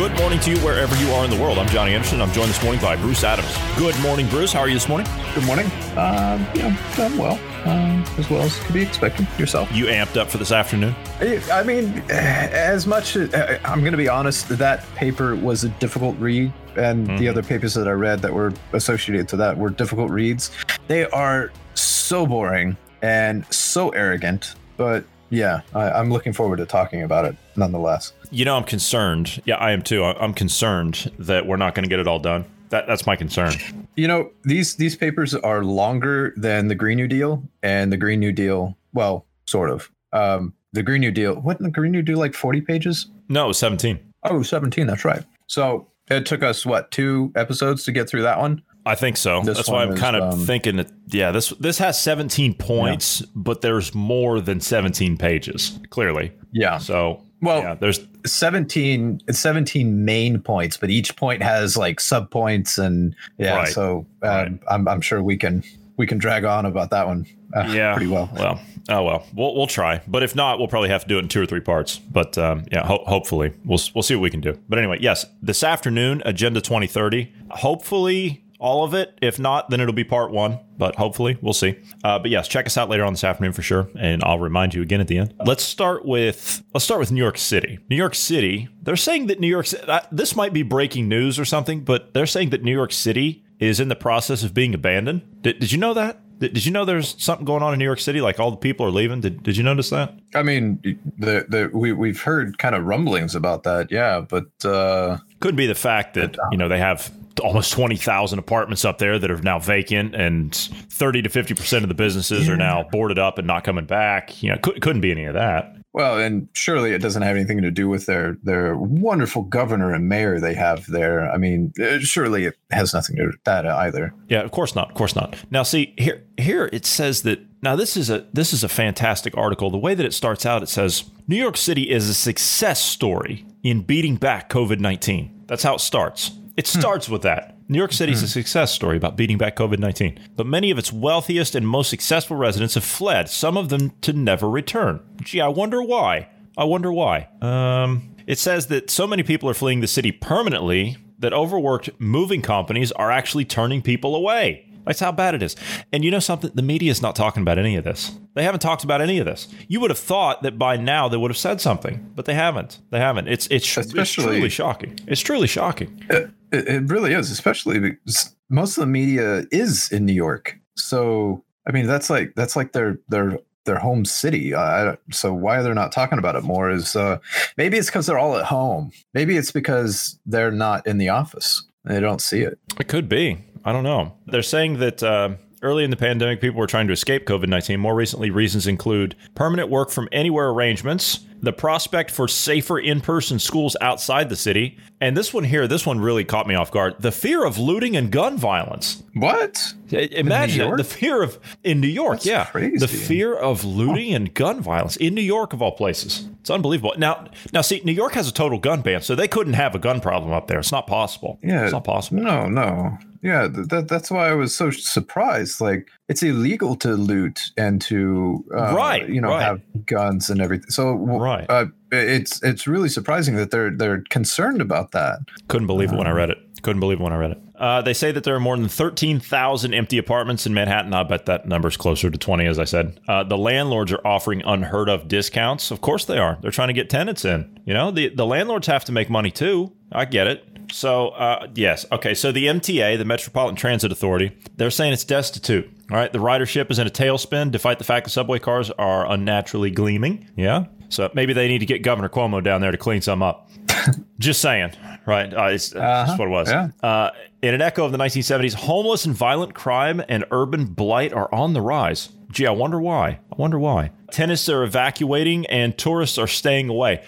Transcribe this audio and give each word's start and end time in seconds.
Good 0.00 0.18
morning 0.18 0.40
to 0.40 0.50
you 0.50 0.56
wherever 0.60 0.96
you 0.96 1.12
are 1.12 1.26
in 1.26 1.30
the 1.30 1.36
world. 1.36 1.58
I'm 1.58 1.68
Johnny 1.68 1.92
Anderson. 1.92 2.22
I'm 2.22 2.32
joined 2.32 2.48
this 2.48 2.62
morning 2.62 2.80
by 2.80 2.96
Bruce 2.96 3.22
Adams. 3.22 3.54
Good 3.76 4.00
morning, 4.00 4.26
Bruce. 4.30 4.50
How 4.50 4.60
are 4.60 4.68
you 4.68 4.72
this 4.72 4.88
morning? 4.88 5.06
Good 5.34 5.44
morning. 5.44 5.66
Um, 5.94 6.46
you 6.54 6.62
know, 6.62 6.76
I'm 6.96 7.18
well, 7.18 7.38
um, 7.66 8.02
as 8.16 8.30
well 8.30 8.40
as 8.40 8.58
could 8.60 8.72
be 8.72 8.80
expected. 8.80 9.26
Yourself? 9.38 9.70
You 9.70 9.84
amped 9.88 10.16
up 10.16 10.30
for 10.30 10.38
this 10.38 10.52
afternoon? 10.52 10.96
I 11.20 11.62
mean, 11.64 12.02
as 12.08 12.86
much. 12.86 13.14
Uh, 13.14 13.58
I'm 13.62 13.80
going 13.80 13.92
to 13.92 13.98
be 13.98 14.08
honest. 14.08 14.48
That 14.48 14.86
paper 14.94 15.36
was 15.36 15.64
a 15.64 15.68
difficult 15.68 16.16
read, 16.16 16.50
and 16.76 17.06
mm-hmm. 17.06 17.18
the 17.18 17.28
other 17.28 17.42
papers 17.42 17.74
that 17.74 17.86
I 17.86 17.92
read 17.92 18.20
that 18.20 18.32
were 18.32 18.54
associated 18.72 19.28
to 19.28 19.36
that 19.36 19.58
were 19.58 19.68
difficult 19.68 20.10
reads. 20.10 20.50
They 20.88 21.04
are 21.10 21.52
so 21.74 22.26
boring 22.26 22.78
and 23.02 23.44
so 23.52 23.90
arrogant, 23.90 24.54
but 24.78 25.04
yeah, 25.30 25.60
I, 25.74 25.98
am 25.98 26.10
looking 26.10 26.32
forward 26.32 26.56
to 26.58 26.66
talking 26.66 27.02
about 27.02 27.24
it 27.24 27.36
nonetheless. 27.56 28.12
You 28.30 28.44
know, 28.44 28.56
I'm 28.56 28.64
concerned. 28.64 29.40
Yeah, 29.46 29.56
I 29.56 29.72
am 29.72 29.82
too. 29.82 30.04
I'm 30.04 30.34
concerned 30.34 31.10
that 31.18 31.46
we're 31.46 31.56
not 31.56 31.74
going 31.74 31.84
to 31.84 31.88
get 31.88 31.98
it 31.98 32.06
all 32.06 32.18
done. 32.18 32.44
That, 32.68 32.86
that's 32.86 33.06
my 33.06 33.16
concern. 33.16 33.54
You 33.96 34.06
know, 34.06 34.30
these 34.42 34.76
these 34.76 34.96
papers 34.96 35.34
are 35.34 35.64
longer 35.64 36.34
than 36.36 36.68
the 36.68 36.74
Green 36.74 36.96
New 36.96 37.08
Deal, 37.08 37.42
and 37.62 37.92
the 37.92 37.96
Green 37.96 38.20
New 38.20 38.32
Deal, 38.32 38.76
well, 38.92 39.26
sort 39.46 39.70
of. 39.70 39.90
Um, 40.12 40.54
the 40.72 40.82
Green 40.82 41.00
New 41.00 41.10
Deal, 41.10 41.34
what 41.34 41.58
the 41.58 41.70
Green 41.70 41.92
New 41.92 42.02
Deal 42.02 42.18
like 42.18 42.34
40 42.34 42.60
pages? 42.60 43.06
No, 43.28 43.46
it 43.46 43.48
was 43.48 43.58
17. 43.58 43.98
Oh, 44.24 44.42
17, 44.42 44.86
that's 44.86 45.04
right. 45.04 45.24
So 45.46 45.88
it 46.10 46.26
took 46.26 46.42
us 46.42 46.64
what 46.64 46.90
two 46.90 47.32
episodes 47.34 47.84
to 47.84 47.92
get 47.92 48.08
through 48.08 48.22
that 48.22 48.38
one 48.38 48.62
I 48.86 48.94
think 48.94 49.16
so. 49.16 49.42
This 49.42 49.56
That's 49.56 49.68
why 49.68 49.82
I'm 49.82 49.96
kind 49.96 50.16
of 50.16 50.34
um, 50.34 50.46
thinking 50.46 50.76
that 50.76 50.90
yeah, 51.08 51.32
this 51.32 51.50
this 51.60 51.78
has 51.78 52.00
17 52.00 52.54
points, 52.54 53.20
yeah. 53.20 53.26
but 53.34 53.60
there's 53.60 53.94
more 53.94 54.40
than 54.40 54.60
17 54.60 55.16
pages, 55.18 55.78
clearly. 55.90 56.32
Yeah. 56.52 56.78
So 56.78 57.22
well, 57.42 57.60
yeah, 57.60 57.74
there's 57.74 58.00
17 58.26 59.20
17 59.30 60.04
main 60.04 60.40
points, 60.40 60.76
but 60.76 60.90
each 60.90 61.16
point 61.16 61.42
has 61.42 61.76
like 61.76 62.00
sub 62.00 62.30
points 62.30 62.78
and 62.78 63.14
yeah, 63.38 63.56
right. 63.56 63.68
so 63.68 64.06
um, 64.22 64.28
right. 64.28 64.58
I'm 64.70 64.88
I'm 64.88 65.00
sure 65.00 65.22
we 65.22 65.36
can 65.36 65.62
we 65.96 66.06
can 66.06 66.18
drag 66.18 66.44
on 66.44 66.64
about 66.64 66.90
that 66.90 67.06
one 67.06 67.26
uh, 67.54 67.66
yeah, 67.72 67.94
pretty 67.94 68.10
well. 68.10 68.30
Well, 68.34 68.60
oh 68.88 69.02
well, 69.02 69.26
we'll 69.34 69.54
we'll 69.54 69.66
try. 69.66 70.00
But 70.06 70.22
if 70.22 70.34
not, 70.34 70.58
we'll 70.58 70.68
probably 70.68 70.90
have 70.90 71.02
to 71.02 71.08
do 71.08 71.18
it 71.18 71.22
in 71.22 71.28
two 71.28 71.42
or 71.42 71.46
three 71.46 71.60
parts. 71.60 71.98
But 71.98 72.38
um, 72.38 72.64
yeah, 72.70 72.86
ho- 72.86 73.04
hopefully 73.06 73.52
we'll 73.64 73.80
we'll 73.94 74.02
see 74.02 74.14
what 74.14 74.22
we 74.22 74.30
can 74.30 74.40
do. 74.40 74.58
But 74.68 74.78
anyway, 74.78 74.98
yes, 75.00 75.26
this 75.42 75.64
afternoon, 75.64 76.22
Agenda 76.24 76.60
2030. 76.60 77.32
Hopefully 77.50 78.44
all 78.60 78.84
of 78.84 78.94
it. 78.94 79.18
If 79.20 79.38
not, 79.38 79.70
then 79.70 79.80
it'll 79.80 79.94
be 79.94 80.04
part 80.04 80.30
one, 80.30 80.60
but 80.76 80.94
hopefully 80.94 81.38
we'll 81.40 81.54
see. 81.54 81.76
Uh, 82.04 82.18
but 82.18 82.30
yes, 82.30 82.46
check 82.46 82.66
us 82.66 82.76
out 82.76 82.88
later 82.88 83.04
on 83.04 83.14
this 83.14 83.24
afternoon 83.24 83.52
for 83.52 83.62
sure, 83.62 83.88
and 83.98 84.22
I'll 84.22 84.38
remind 84.38 84.74
you 84.74 84.82
again 84.82 85.00
at 85.00 85.08
the 85.08 85.18
end. 85.18 85.34
Let's 85.44 85.64
start 85.64 86.04
with 86.04 86.62
let's 86.74 86.84
start 86.84 87.00
with 87.00 87.10
New 87.10 87.20
York 87.20 87.38
City. 87.38 87.78
New 87.88 87.96
York 87.96 88.14
City. 88.14 88.68
They're 88.82 88.96
saying 88.96 89.26
that 89.26 89.40
New 89.40 89.48
York. 89.48 89.66
Uh, 89.86 90.00
this 90.12 90.36
might 90.36 90.52
be 90.52 90.62
breaking 90.62 91.08
news 91.08 91.38
or 91.38 91.44
something, 91.44 91.80
but 91.80 92.14
they're 92.14 92.26
saying 92.26 92.50
that 92.50 92.62
New 92.62 92.72
York 92.72 92.92
City 92.92 93.42
is 93.58 93.80
in 93.80 93.88
the 93.88 93.96
process 93.96 94.42
of 94.42 94.54
being 94.54 94.74
abandoned. 94.74 95.42
Did, 95.42 95.58
did 95.58 95.72
you 95.72 95.78
know 95.78 95.94
that? 95.94 96.20
Did, 96.38 96.54
did 96.54 96.64
you 96.64 96.72
know 96.72 96.84
there's 96.84 97.22
something 97.22 97.44
going 97.44 97.62
on 97.62 97.72
in 97.72 97.78
New 97.78 97.84
York 97.84 98.00
City? 98.00 98.20
Like 98.20 98.40
all 98.40 98.50
the 98.50 98.56
people 98.56 98.86
are 98.86 98.90
leaving. 98.90 99.20
Did, 99.20 99.42
did 99.42 99.56
you 99.56 99.62
notice 99.62 99.90
that? 99.90 100.14
I 100.34 100.42
mean, 100.42 100.80
the 101.18 101.46
the 101.48 101.70
we 101.72 101.92
we've 101.92 102.20
heard 102.20 102.58
kind 102.58 102.74
of 102.74 102.84
rumblings 102.84 103.34
about 103.34 103.62
that. 103.64 103.90
Yeah, 103.90 104.20
but 104.20 104.46
uh, 104.64 105.18
could 105.40 105.56
be 105.56 105.66
the 105.66 105.74
fact 105.74 106.14
that 106.14 106.36
you 106.50 106.58
know 106.58 106.68
they 106.68 106.78
have 106.78 107.10
almost 107.38 107.72
20,000 107.72 108.38
apartments 108.38 108.84
up 108.84 108.98
there 108.98 109.18
that 109.18 109.30
are 109.30 109.40
now 109.42 109.58
vacant 109.58 110.14
and 110.14 110.54
30 110.54 111.22
to 111.22 111.28
50% 111.28 111.82
of 111.82 111.88
the 111.88 111.94
businesses 111.94 112.46
yeah. 112.46 112.54
are 112.54 112.56
now 112.56 112.88
boarded 112.90 113.18
up 113.18 113.38
and 113.38 113.46
not 113.46 113.64
coming 113.64 113.86
back. 113.86 114.42
You 114.42 114.50
know, 114.50 114.58
could, 114.58 114.80
couldn't 114.80 115.00
be 115.00 115.10
any 115.10 115.24
of 115.24 115.34
that. 115.34 115.76
Well, 115.92 116.18
and 116.18 116.48
surely 116.52 116.92
it 116.92 117.02
doesn't 117.02 117.22
have 117.22 117.34
anything 117.34 117.62
to 117.62 117.70
do 117.70 117.88
with 117.88 118.06
their 118.06 118.36
their 118.44 118.76
wonderful 118.76 119.42
governor 119.42 119.92
and 119.92 120.08
mayor 120.08 120.38
they 120.38 120.54
have 120.54 120.86
there. 120.86 121.30
I 121.30 121.36
mean, 121.36 121.72
uh, 121.80 121.98
surely 121.98 122.44
it 122.44 122.56
has 122.70 122.94
nothing 122.94 123.16
to 123.16 123.22
do 123.22 123.26
with 123.28 123.42
that 123.44 123.66
either. 123.66 124.14
Yeah, 124.28 124.42
of 124.42 124.52
course 124.52 124.76
not. 124.76 124.90
Of 124.90 124.94
course 124.94 125.16
not. 125.16 125.36
Now, 125.50 125.64
see 125.64 125.94
here 125.98 126.22
here 126.36 126.70
it 126.72 126.86
says 126.86 127.22
that 127.22 127.40
now 127.62 127.74
this 127.74 127.96
is 127.96 128.08
a 128.08 128.26
this 128.32 128.52
is 128.52 128.62
a 128.62 128.68
fantastic 128.68 129.36
article. 129.36 129.68
The 129.70 129.78
way 129.78 129.94
that 129.94 130.06
it 130.06 130.14
starts 130.14 130.46
out, 130.46 130.62
it 130.62 130.68
says 130.68 131.04
New 131.26 131.36
York 131.36 131.56
City 131.56 131.90
is 131.90 132.08
a 132.08 132.14
success 132.14 132.80
story 132.80 133.44
in 133.64 133.82
beating 133.82 134.14
back 134.14 134.48
COVID 134.48 134.78
nineteen. 134.78 135.42
That's 135.48 135.64
how 135.64 135.74
it 135.74 135.80
starts. 135.80 136.30
It 136.60 136.66
starts 136.66 137.08
with 137.08 137.22
that. 137.22 137.56
New 137.70 137.78
York 137.78 137.90
City 137.90 138.12
is 138.12 138.22
a 138.22 138.26
hmm. 138.26 138.32
success 138.32 138.70
story 138.70 138.98
about 138.98 139.16
beating 139.16 139.38
back 139.38 139.56
COVID 139.56 139.78
19, 139.78 140.18
but 140.36 140.46
many 140.46 140.70
of 140.70 140.76
its 140.76 140.92
wealthiest 140.92 141.54
and 141.54 141.66
most 141.66 141.88
successful 141.88 142.36
residents 142.36 142.74
have 142.74 142.84
fled, 142.84 143.30
some 143.30 143.56
of 143.56 143.70
them 143.70 143.92
to 144.02 144.12
never 144.12 144.46
return. 144.46 145.00
Gee, 145.22 145.40
I 145.40 145.48
wonder 145.48 145.82
why. 145.82 146.28
I 146.58 146.64
wonder 146.64 146.92
why. 146.92 147.28
Um, 147.40 148.14
it 148.26 148.38
says 148.38 148.66
that 148.66 148.90
so 148.90 149.06
many 149.06 149.22
people 149.22 149.48
are 149.48 149.54
fleeing 149.54 149.80
the 149.80 149.86
city 149.86 150.12
permanently 150.12 150.98
that 151.18 151.32
overworked 151.32 151.88
moving 151.98 152.42
companies 152.42 152.92
are 152.92 153.10
actually 153.10 153.46
turning 153.46 153.80
people 153.80 154.14
away. 154.14 154.66
That's 154.84 155.00
how 155.00 155.12
bad 155.12 155.34
it 155.34 155.42
is. 155.42 155.56
And 155.94 156.04
you 156.04 156.10
know 156.10 156.18
something? 156.18 156.50
The 156.54 156.60
media 156.60 156.90
is 156.90 157.00
not 157.00 157.16
talking 157.16 157.40
about 157.40 157.58
any 157.58 157.76
of 157.76 157.84
this. 157.84 158.18
They 158.34 158.42
haven't 158.42 158.60
talked 158.60 158.84
about 158.84 159.00
any 159.00 159.18
of 159.18 159.24
this. 159.24 159.48
You 159.66 159.80
would 159.80 159.90
have 159.90 159.98
thought 159.98 160.42
that 160.42 160.58
by 160.58 160.76
now 160.76 161.08
they 161.08 161.16
would 161.16 161.30
have 161.30 161.38
said 161.38 161.62
something, 161.62 162.12
but 162.14 162.26
they 162.26 162.34
haven't. 162.34 162.80
They 162.90 162.98
haven't. 162.98 163.28
It's 163.28 163.46
it's, 163.46 163.78
it's 163.78 164.12
truly 164.12 164.50
shocking. 164.50 164.98
It's 165.06 165.22
truly 165.22 165.46
shocking. 165.46 166.04
It, 166.52 166.68
it 166.68 166.88
really 166.88 167.12
is, 167.12 167.30
especially 167.30 167.78
because 167.78 168.34
most 168.48 168.76
of 168.76 168.82
the 168.82 168.86
media 168.86 169.44
is 169.50 169.90
in 169.92 170.06
New 170.06 170.12
York. 170.12 170.58
So 170.76 171.44
I 171.66 171.72
mean, 171.72 171.86
that's 171.86 172.10
like 172.10 172.34
that's 172.34 172.56
like 172.56 172.72
their 172.72 172.98
their 173.08 173.38
their 173.64 173.78
home 173.78 174.04
city. 174.04 174.54
Uh, 174.54 174.96
so 175.10 175.32
why 175.32 175.62
they're 175.62 175.74
not 175.74 175.92
talking 175.92 176.18
about 176.18 176.36
it 176.36 176.42
more 176.42 176.70
is 176.70 176.96
uh, 176.96 177.18
maybe 177.56 177.76
it's 177.76 177.88
because 177.88 178.06
they're 178.06 178.18
all 178.18 178.36
at 178.36 178.46
home. 178.46 178.90
Maybe 179.14 179.36
it's 179.36 179.52
because 179.52 180.18
they're 180.26 180.50
not 180.50 180.86
in 180.86 180.98
the 180.98 181.10
office. 181.10 181.64
They 181.84 182.00
don't 182.00 182.20
see 182.20 182.40
it. 182.40 182.58
It 182.78 182.88
could 182.88 183.08
be. 183.08 183.44
I 183.64 183.72
don't 183.72 183.84
know. 183.84 184.14
They're 184.26 184.42
saying 184.42 184.78
that 184.78 185.02
uh, 185.02 185.34
early 185.62 185.84
in 185.84 185.90
the 185.90 185.96
pandemic, 185.96 186.40
people 186.40 186.58
were 186.58 186.66
trying 186.66 186.86
to 186.86 186.92
escape 186.92 187.26
COVID 187.26 187.48
19. 187.48 187.78
More 187.78 187.94
recently, 187.94 188.30
reasons 188.30 188.66
include 188.66 189.16
permanent 189.34 189.68
work 189.68 189.90
from 189.90 190.08
anywhere 190.12 190.48
arrangements, 190.48 191.20
the 191.42 191.52
prospect 191.52 192.10
for 192.10 192.28
safer 192.28 192.78
in 192.78 193.00
person 193.00 193.38
schools 193.38 193.76
outside 193.80 194.28
the 194.28 194.36
city. 194.36 194.78
And 195.00 195.16
this 195.16 195.32
one 195.32 195.44
here, 195.44 195.66
this 195.66 195.86
one 195.86 196.00
really 196.00 196.24
caught 196.24 196.46
me 196.46 196.54
off 196.54 196.70
guard 196.70 196.96
the 197.00 197.12
fear 197.12 197.44
of 197.44 197.58
looting 197.58 197.96
and 197.96 198.10
gun 198.10 198.36
violence. 198.36 199.02
What? 199.14 199.74
Imagine 199.90 200.76
the 200.76 200.84
fear 200.84 201.22
of 201.22 201.38
in 201.64 201.80
New 201.80 201.88
York, 201.88 202.18
That's 202.18 202.26
yeah. 202.26 202.44
Crazy. 202.46 202.76
The 202.76 202.88
fear 202.88 203.34
of 203.34 203.64
looting 203.64 204.14
and 204.14 204.32
gun 204.34 204.60
violence 204.60 204.96
in 204.96 205.14
New 205.14 205.22
York 205.22 205.52
of 205.52 205.62
all 205.62 205.72
places. 205.72 206.28
It's 206.40 206.50
unbelievable. 206.50 206.94
Now 206.98 207.28
now 207.52 207.62
see, 207.62 207.80
New 207.84 207.92
York 207.92 208.12
has 208.12 208.28
a 208.28 208.32
total 208.32 208.58
gun 208.58 208.82
ban, 208.82 209.02
so 209.02 209.14
they 209.14 209.28
couldn't 209.28 209.54
have 209.54 209.74
a 209.74 209.78
gun 209.78 210.00
problem 210.00 210.32
up 210.32 210.46
there. 210.46 210.58
It's 210.58 210.72
not 210.72 210.86
possible. 210.86 211.38
Yeah. 211.42 211.64
It's 211.64 211.72
not 211.72 211.84
possible. 211.84 212.22
No, 212.22 212.46
no. 212.48 212.98
Yeah, 213.22 213.48
that, 213.48 213.86
that's 213.88 214.10
why 214.10 214.30
I 214.30 214.32
was 214.32 214.54
so 214.54 214.70
surprised. 214.70 215.60
Like, 215.60 215.90
it's 216.08 216.22
illegal 216.22 216.74
to 216.76 216.94
loot 216.94 217.38
and 217.56 217.80
to, 217.82 218.42
uh, 218.54 218.74
right, 218.74 219.06
you 219.06 219.20
know, 219.20 219.28
right. 219.28 219.42
have 219.42 219.60
guns 219.84 220.30
and 220.30 220.40
everything. 220.40 220.70
So, 220.70 220.92
right, 220.92 221.29
uh, 221.48 221.66
it's 221.92 222.42
it's 222.42 222.66
really 222.66 222.88
surprising 222.88 223.36
that 223.36 223.50
they're 223.50 223.70
they're 223.70 224.02
concerned 224.10 224.60
about 224.60 224.92
that. 224.92 225.18
Couldn't 225.48 225.66
believe 225.66 225.90
um, 225.90 225.96
it 225.96 225.98
when 225.98 226.06
I 226.06 226.12
read 226.12 226.30
it. 226.30 226.38
Couldn't 226.62 226.80
believe 226.80 227.00
it 227.00 227.02
when 227.02 227.12
I 227.12 227.16
read 227.16 227.30
it. 227.32 227.40
Uh, 227.56 227.82
they 227.82 227.92
say 227.92 228.10
that 228.10 228.24
there 228.24 228.34
are 228.34 228.40
more 228.40 228.56
than 228.56 228.68
13,000 228.68 229.74
empty 229.74 229.98
apartments 229.98 230.46
in 230.46 230.54
Manhattan. 230.54 230.94
I 230.94 231.02
bet 231.02 231.26
that 231.26 231.46
number's 231.46 231.76
closer 231.76 232.10
to 232.10 232.18
20, 232.18 232.46
as 232.46 232.58
I 232.58 232.64
said. 232.64 233.00
Uh, 233.06 233.22
the 233.22 233.36
landlords 233.36 233.92
are 233.92 234.00
offering 234.06 234.42
unheard 234.44 234.88
of 234.88 235.08
discounts. 235.08 235.70
Of 235.70 235.80
course 235.80 236.06
they 236.06 236.18
are. 236.18 236.38
They're 236.40 236.50
trying 236.50 236.68
to 236.68 236.74
get 236.74 236.88
tenants 236.88 237.24
in. 237.24 237.60
You 237.66 237.74
know, 237.74 237.90
the, 237.90 238.08
the 238.08 238.26
landlords 238.26 238.66
have 238.66 238.84
to 238.86 238.92
make 238.92 239.10
money 239.10 239.30
too. 239.30 239.72
I 239.92 240.06
get 240.06 240.26
it. 240.26 240.44
So, 240.72 241.08
uh, 241.08 241.48
yes. 241.54 241.84
Okay. 241.92 242.14
So 242.14 242.32
the 242.32 242.46
MTA, 242.46 242.96
the 242.96 243.04
Metropolitan 243.04 243.56
Transit 243.56 243.92
Authority, 243.92 244.36
they're 244.56 244.70
saying 244.70 244.92
it's 244.92 245.04
destitute. 245.04 245.70
All 245.90 245.96
right. 245.96 246.12
The 246.12 246.18
ridership 246.18 246.70
is 246.70 246.78
in 246.78 246.86
a 246.86 246.90
tailspin, 246.90 247.50
despite 247.50 247.78
the 247.78 247.84
fact 247.84 248.04
that 248.04 248.10
subway 248.10 248.38
cars 248.38 248.70
are 248.72 249.10
unnaturally 249.10 249.70
gleaming. 249.70 250.28
Yeah. 250.36 250.66
So 250.90 251.10
maybe 251.14 251.32
they 251.32 251.48
need 251.48 251.60
to 251.60 251.66
get 251.66 251.82
Governor 251.82 252.08
Cuomo 252.08 252.42
down 252.42 252.60
there 252.60 252.70
to 252.70 252.76
clean 252.76 253.00
some 253.00 253.22
up. 253.22 253.48
Just 254.18 254.42
saying, 254.42 254.72
right? 255.06 255.32
Uh, 255.32 255.44
it's, 255.46 255.74
uh-huh. 255.74 256.04
That's 256.06 256.18
what 256.18 256.28
it 256.28 256.30
was. 256.30 256.50
Yeah. 256.50 256.68
Uh, 256.82 257.10
in 257.40 257.54
an 257.54 257.62
echo 257.62 257.84
of 257.86 257.92
the 257.92 257.98
1970s, 257.98 258.54
homeless 258.54 259.06
and 259.06 259.14
violent 259.14 259.54
crime 259.54 260.02
and 260.08 260.24
urban 260.30 260.66
blight 260.66 261.12
are 261.14 261.32
on 261.34 261.54
the 261.54 261.62
rise. 261.62 262.10
Gee, 262.30 262.46
I 262.46 262.50
wonder 262.50 262.80
why. 262.80 263.08
I 263.32 263.36
wonder 263.36 263.58
why. 263.58 263.92
Tenants 264.10 264.48
are 264.48 264.62
evacuating 264.62 265.46
and 265.46 265.76
tourists 265.78 266.18
are 266.18 266.26
staying 266.26 266.68
away. 266.68 267.02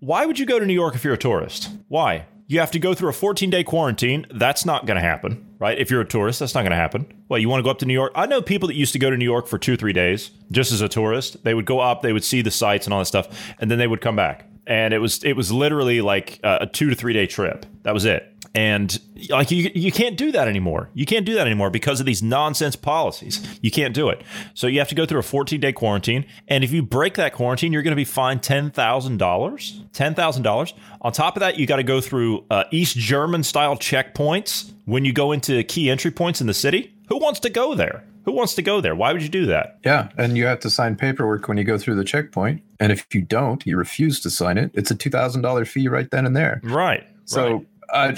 Why 0.00 0.26
would 0.26 0.38
you 0.38 0.46
go 0.46 0.58
to 0.58 0.66
New 0.66 0.74
York 0.74 0.94
if 0.94 1.04
you're 1.04 1.14
a 1.14 1.18
tourist? 1.18 1.70
Why? 1.88 2.26
You 2.48 2.60
have 2.60 2.70
to 2.72 2.78
go 2.78 2.94
through 2.94 3.08
a 3.08 3.12
14 3.12 3.50
day 3.50 3.64
quarantine. 3.64 4.26
That's 4.30 4.64
not 4.64 4.86
going 4.86 4.94
to 4.94 5.02
happen, 5.02 5.46
right? 5.58 5.76
If 5.78 5.90
you're 5.90 6.00
a 6.00 6.06
tourist, 6.06 6.38
that's 6.38 6.54
not 6.54 6.62
going 6.62 6.70
to 6.70 6.76
happen. 6.76 7.06
Well, 7.28 7.40
you 7.40 7.48
want 7.48 7.58
to 7.60 7.64
go 7.64 7.70
up 7.70 7.78
to 7.80 7.86
New 7.86 7.92
York? 7.94 8.12
I 8.14 8.26
know 8.26 8.40
people 8.40 8.68
that 8.68 8.74
used 8.76 8.92
to 8.92 9.00
go 9.00 9.10
to 9.10 9.16
New 9.16 9.24
York 9.24 9.48
for 9.48 9.58
two, 9.58 9.76
three 9.76 9.92
days 9.92 10.30
just 10.52 10.70
as 10.70 10.80
a 10.80 10.88
tourist. 10.88 11.42
They 11.42 11.54
would 11.54 11.66
go 11.66 11.80
up, 11.80 12.02
they 12.02 12.12
would 12.12 12.24
see 12.24 12.42
the 12.42 12.52
sights 12.52 12.86
and 12.86 12.94
all 12.94 13.00
that 13.00 13.06
stuff, 13.06 13.28
and 13.58 13.68
then 13.70 13.78
they 13.78 13.88
would 13.88 14.00
come 14.00 14.14
back. 14.14 14.46
And 14.68 14.94
it 14.94 14.98
was 14.98 15.22
it 15.24 15.34
was 15.34 15.52
literally 15.52 16.00
like 16.00 16.40
uh, 16.42 16.58
a 16.62 16.66
two 16.66 16.90
to 16.90 16.96
three 16.96 17.12
day 17.12 17.26
trip. 17.26 17.66
That 17.82 17.94
was 17.94 18.04
it. 18.04 18.32
And 18.56 18.98
like 19.28 19.50
you, 19.50 19.70
you 19.74 19.92
can't 19.92 20.16
do 20.16 20.32
that 20.32 20.48
anymore. 20.48 20.88
You 20.94 21.04
can't 21.04 21.26
do 21.26 21.34
that 21.34 21.46
anymore 21.46 21.68
because 21.68 22.00
of 22.00 22.06
these 22.06 22.22
nonsense 22.22 22.74
policies. 22.74 23.46
You 23.60 23.70
can't 23.70 23.94
do 23.94 24.08
it. 24.08 24.22
So 24.54 24.66
you 24.66 24.78
have 24.78 24.88
to 24.88 24.94
go 24.94 25.04
through 25.04 25.18
a 25.18 25.24
14 25.24 25.60
day 25.60 25.72
quarantine. 25.72 26.24
And 26.48 26.64
if 26.64 26.72
you 26.72 26.82
break 26.82 27.14
that 27.14 27.34
quarantine, 27.34 27.74
you're 27.74 27.82
going 27.82 27.92
to 27.92 27.96
be 27.96 28.06
fined 28.06 28.42
ten 28.42 28.70
thousand 28.70 29.18
dollars. 29.18 29.82
Ten 29.92 30.14
thousand 30.14 30.42
dollars. 30.42 30.72
On 31.02 31.12
top 31.12 31.36
of 31.36 31.40
that, 31.40 31.58
you 31.58 31.66
got 31.66 31.76
to 31.76 31.82
go 31.82 32.00
through 32.00 32.46
uh, 32.50 32.64
East 32.70 32.96
German 32.96 33.42
style 33.42 33.76
checkpoints 33.76 34.72
when 34.86 35.04
you 35.04 35.12
go 35.12 35.32
into 35.32 35.62
key 35.64 35.90
entry 35.90 36.10
points 36.10 36.40
in 36.40 36.46
the 36.46 36.54
city. 36.54 36.94
Who 37.08 37.18
wants 37.18 37.40
to 37.40 37.50
go 37.50 37.74
there? 37.74 38.04
Who 38.24 38.32
wants 38.32 38.54
to 38.54 38.62
go 38.62 38.80
there? 38.80 38.94
Why 38.96 39.12
would 39.12 39.22
you 39.22 39.28
do 39.28 39.46
that? 39.46 39.78
Yeah, 39.84 40.08
and 40.16 40.36
you 40.36 40.46
have 40.46 40.60
to 40.60 40.70
sign 40.70 40.96
paperwork 40.96 41.46
when 41.46 41.58
you 41.58 41.64
go 41.64 41.76
through 41.76 41.94
the 41.96 42.04
checkpoint. 42.04 42.62
And 42.80 42.90
if 42.90 43.06
you 43.14 43.20
don't, 43.20 43.64
you 43.66 43.76
refuse 43.76 44.18
to 44.20 44.30
sign 44.30 44.56
it. 44.56 44.70
It's 44.72 44.90
a 44.90 44.94
two 44.94 45.10
thousand 45.10 45.42
dollar 45.42 45.66
fee 45.66 45.88
right 45.88 46.10
then 46.10 46.24
and 46.24 46.34
there. 46.34 46.60
Right. 46.64 47.06
So, 47.26 47.52
right. 47.52 47.66
Uh, 47.90 48.14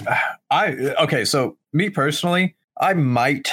I 0.51 0.73
okay. 1.03 1.25
So 1.25 1.57
me 1.73 1.91
personally, 1.91 2.57
I 2.81 2.95
might 2.95 3.49